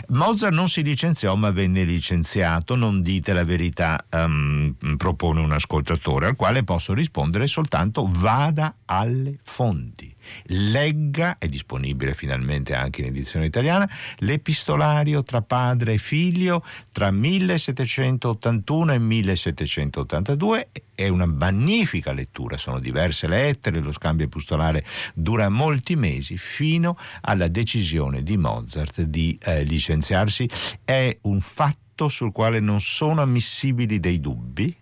Mozart 0.09 0.53
non 0.53 0.69
si 0.69 0.83
licenziò 0.83 1.35
ma 1.35 1.51
venne 1.51 1.85
licenziato, 1.85 2.75
non 2.75 3.03
dite 3.03 3.33
la 3.33 3.45
verità, 3.45 4.05
um, 4.13 4.75
propone 4.97 5.41
un 5.41 5.53
ascoltatore 5.53 6.34
al 6.35 6.37
quale 6.37 6.65
posso 6.65 6.93
rispondere 6.93 7.47
soltanto 7.47 8.09
vada 8.11 8.75
alle 8.87 9.39
fonti. 9.43 10.13
Legga, 10.47 11.39
è 11.39 11.49
disponibile 11.49 12.15
finalmente 12.15 12.75
anche 12.75 13.01
in 13.01 13.09
edizione 13.09 13.47
italiana, 13.47 13.89
l'epistolario 14.19 15.23
tra 15.23 15.43
padre 15.43 15.95
e 15.95 15.99
figlio 15.99 16.65
tra 16.93 17.11
1781 17.11 18.93
e 18.93 18.99
1782. 18.99 20.69
È 20.95 21.09
una 21.09 21.27
magnifica 21.27 22.13
lettura, 22.13 22.57
sono 22.57 22.79
diverse 22.79 23.27
lettere, 23.27 23.81
lo 23.81 23.93
scambio 23.93 24.27
epistolare 24.27 24.85
dura 25.15 25.49
molti 25.49 25.97
mesi 25.97 26.37
fino 26.37 26.97
alla 27.23 27.49
decisione 27.49 28.23
di 28.23 28.37
Mozart 28.37 29.03
di 29.03 29.39
eh, 29.43 29.63
licenziarsi. 29.65 30.49
È 30.85 31.17
un 31.23 31.41
fatto 31.41 32.09
sul 32.09 32.33
quale 32.33 32.61
non 32.61 32.81
sono 32.81 33.23
ammissibili 33.23 34.01
dei 34.01 34.21
dubbi, 34.21 34.75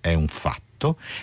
è 0.00 0.14
un 0.14 0.28
fatto 0.28 0.67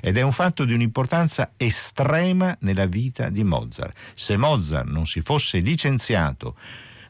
ed 0.01 0.18
è 0.18 0.22
un 0.22 0.32
fatto 0.32 0.66
di 0.66 0.74
un'importanza 0.74 1.53
estrema 1.58 2.56
nella 2.62 2.86
vita 2.86 3.30
di 3.30 3.43
Mozart. 3.43 3.95
Se 4.14 4.38
Mozart 4.38 4.88
non 4.88 5.06
si 5.08 5.22
fosse 5.22 5.60
licenziato 5.60 6.56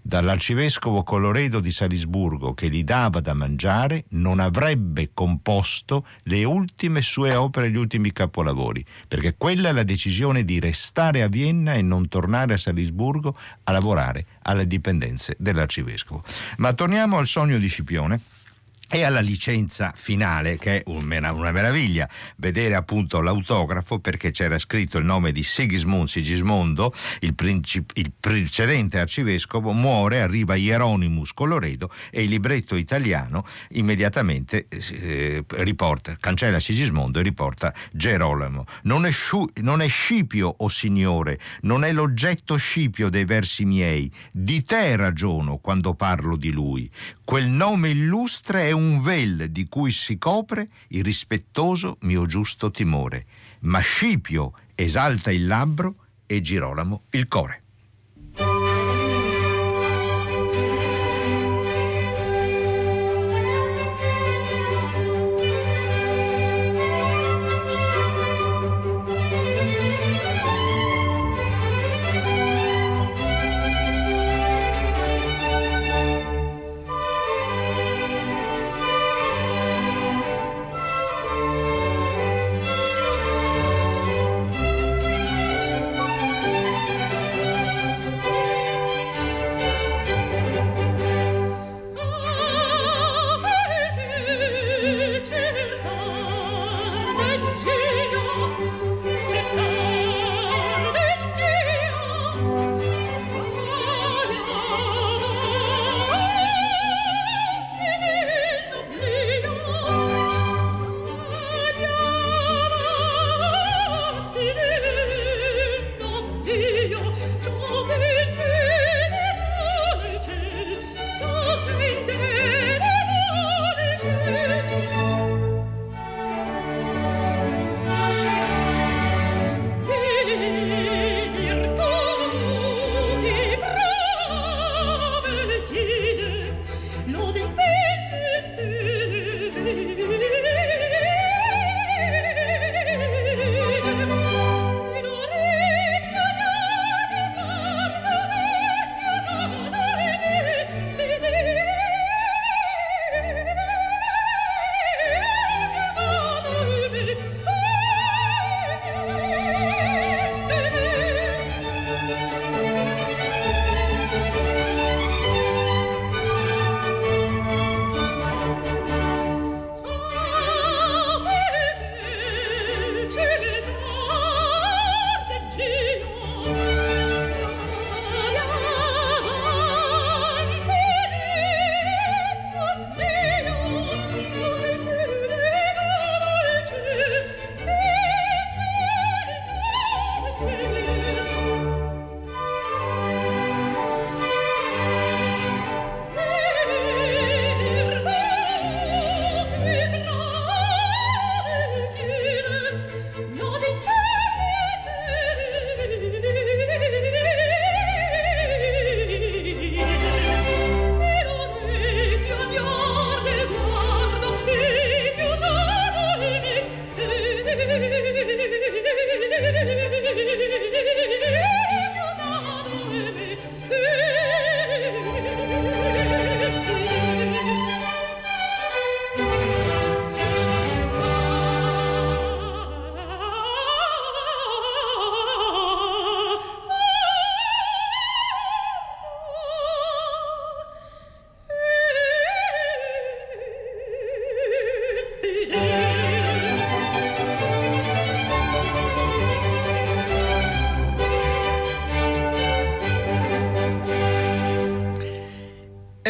dall'arcivescovo 0.06 1.02
Coloredo 1.02 1.60
di 1.60 1.72
Salisburgo 1.72 2.54
che 2.54 2.70
gli 2.70 2.84
dava 2.84 3.22
da 3.22 3.34
mangiare, 3.34 4.06
non 4.10 4.40
avrebbe 4.40 5.10
composto 5.16 6.06
le 6.24 6.44
ultime 6.44 7.02
sue 7.02 7.34
opere, 7.34 7.72
gli 7.72 7.76
ultimi 7.76 8.14
capolavori, 8.14 8.86
perché 9.08 9.34
quella 9.36 9.70
è 9.70 9.72
la 9.72 9.82
decisione 9.82 10.46
di 10.46 10.60
restare 10.60 11.24
a 11.24 11.28
Vienna 11.28 11.74
e 11.74 11.82
non 11.82 12.08
tornare 12.08 12.54
a 12.54 12.58
Salisburgo 12.58 13.36
a 13.64 13.72
lavorare 13.72 14.28
alle 14.44 14.68
dipendenze 14.68 15.36
dell'arcivescovo. 15.40 16.24
Ma 16.58 16.74
torniamo 16.74 17.18
al 17.18 17.26
sogno 17.26 17.58
di 17.58 17.68
Scipione 17.68 18.22
e 18.88 19.04
alla 19.04 19.20
licenza 19.20 19.92
finale 19.96 20.58
che 20.58 20.78
è 20.78 20.84
una 20.86 21.52
meraviglia 21.52 22.10
vedere 22.38 22.76
appunto 22.76 23.22
l'autografo 23.22 24.00
perché 24.00 24.32
c'era 24.32 24.58
scritto 24.60 24.98
il 24.98 25.06
nome 25.06 25.32
di 25.32 25.44
Sigismund 25.44 26.08
Sigismondo 26.08 26.94
il, 27.22 27.36
princip- 27.36 27.92
il 27.98 28.12
precedente 28.20 29.00
arcivescovo 29.00 29.72
muore 29.72 30.22
arriva 30.22 30.56
Hieronymus 30.56 31.34
Coloredo 31.34 31.92
e 32.12 32.24
il 32.24 32.30
libretto 32.30 32.76
italiano 32.76 33.46
immediatamente 33.70 34.68
eh, 34.70 35.44
riporta 35.48 36.16
cancella 36.20 36.60
Sigismondo 36.60 37.20
e 37.20 37.24
riporta 37.24 37.74
Gerolamo. 37.92 38.66
Non 38.84 39.06
è, 39.06 39.12
sciu- 39.12 39.60
non 39.60 39.82
è 39.82 39.88
Scipio 39.88 40.48
o 40.48 40.56
oh 40.58 40.68
signore 40.68 41.40
non 41.62 41.84
è 41.84 41.92
l'oggetto 41.92 42.56
Scipio 42.58 43.10
dei 43.10 43.26
versi 43.26 43.66
miei. 43.66 44.12
Di 44.32 44.64
te 44.64 44.96
ragiono 44.96 45.58
quando 45.58 45.94
parlo 45.94 46.36
di 46.36 46.52
lui. 46.52 46.90
Quel 47.24 47.48
nome 47.48 47.90
illustre 47.90 48.68
è 48.68 48.72
un 48.72 48.85
vel 49.02 49.50
di 49.52 49.68
cui 49.68 49.92
si 49.92 50.18
copre 50.18 50.70
il 50.90 51.04
rispettoso 51.04 51.98
mio 52.02 52.26
giusto 52.26 52.72
timore. 52.72 53.26
Ma 53.62 53.80
Scipio 53.80 54.54
esalta 54.76 55.32
il 55.32 55.46
labbro 55.48 55.96
e 56.26 56.42
Girolamo 56.42 57.04
il 57.12 57.28
core. 57.28 57.65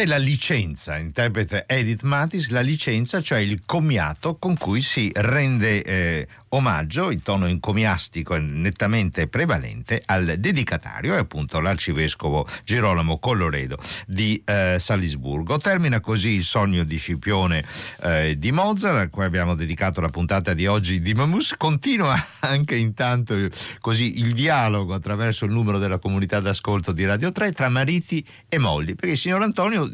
La 0.06 0.16
licenza, 0.16 0.96
interprete 0.96 1.64
Edith 1.66 2.02
Matis, 2.02 2.48
la 2.48 2.60
licenza, 2.60 3.20
cioè 3.20 3.38
il 3.38 3.62
commiato 3.66 4.36
con 4.36 4.56
cui 4.56 4.80
si 4.80 5.10
rende 5.14 5.82
eh, 5.82 6.28
omaggio, 6.56 7.10
il 7.10 7.22
tono 7.22 7.46
encomiastico 7.46 8.34
è 8.34 8.38
nettamente 8.38 9.28
prevalente, 9.28 10.02
al 10.06 10.36
dedicatario, 10.38 11.14
è 11.14 11.18
appunto 11.18 11.60
l'arcivescovo 11.60 12.46
Girolamo 12.64 13.18
Colloredo 13.18 13.78
di 14.06 14.42
eh, 14.44 14.76
Salisburgo. 14.78 15.58
Termina 15.58 16.00
così 16.00 16.30
il 16.30 16.42
sogno 16.42 16.82
di 16.84 16.96
Scipione 16.96 17.64
eh, 18.02 18.38
di 18.38 18.52
Mozart, 18.52 18.96
a 18.96 19.08
cui 19.08 19.24
abbiamo 19.24 19.54
dedicato 19.54 20.00
la 20.00 20.08
puntata 20.08 20.54
di 20.54 20.66
oggi 20.66 21.00
di 21.00 21.14
Mamus. 21.14 21.54
Continua 21.56 22.14
anche 22.40 22.76
intanto 22.76 23.36
così 23.80 24.18
il 24.18 24.32
dialogo 24.32 24.94
attraverso 24.94 25.44
il 25.44 25.52
numero 25.52 25.78
della 25.78 25.98
comunità 25.98 26.40
d'ascolto 26.40 26.92
di 26.92 27.04
Radio 27.04 27.32
3 27.32 27.52
tra 27.52 27.68
mariti 27.68 28.24
e 28.48 28.58
mogli, 28.58 28.94
perché 28.94 29.12
il 29.12 29.18
signor 29.18 29.42
Antonio 29.42 29.90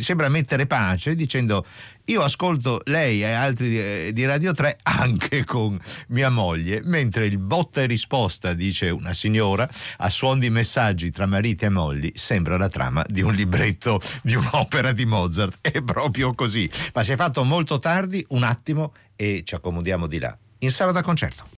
sembra 0.00 0.28
mettere 0.28 0.66
pace 0.66 1.14
dicendo 1.14 1.64
io 2.08 2.22
ascolto 2.22 2.80
lei 2.84 3.22
e 3.22 3.32
altri 3.32 3.68
di, 3.68 3.78
eh, 3.78 4.10
di 4.12 4.24
Radio 4.24 4.52
3 4.52 4.78
anche 4.82 5.44
con 5.44 5.78
mia 6.08 6.30
moglie, 6.30 6.80
mentre 6.84 7.26
il 7.26 7.38
botta 7.38 7.82
e 7.82 7.86
risposta, 7.86 8.54
dice 8.54 8.88
una 8.90 9.12
signora, 9.12 9.68
a 9.98 10.08
suon 10.08 10.38
di 10.38 10.48
messaggi 10.50 11.10
tra 11.10 11.26
mariti 11.26 11.66
e 11.66 11.68
mogli, 11.68 12.10
sembra 12.14 12.56
la 12.56 12.68
trama 12.68 13.04
di 13.08 13.20
un 13.20 13.34
libretto 13.34 14.00
di 14.22 14.34
un'opera 14.34 14.92
di 14.92 15.04
Mozart. 15.04 15.58
È 15.60 15.82
proprio 15.82 16.34
così. 16.34 16.68
Ma 16.94 17.04
si 17.04 17.12
è 17.12 17.16
fatto 17.16 17.44
molto 17.44 17.78
tardi, 17.78 18.24
un 18.30 18.42
attimo, 18.42 18.94
e 19.14 19.42
ci 19.44 19.54
accomodiamo 19.54 20.06
di 20.06 20.18
là. 20.18 20.36
In 20.60 20.70
sala 20.70 20.92
da 20.92 21.02
concerto. 21.02 21.44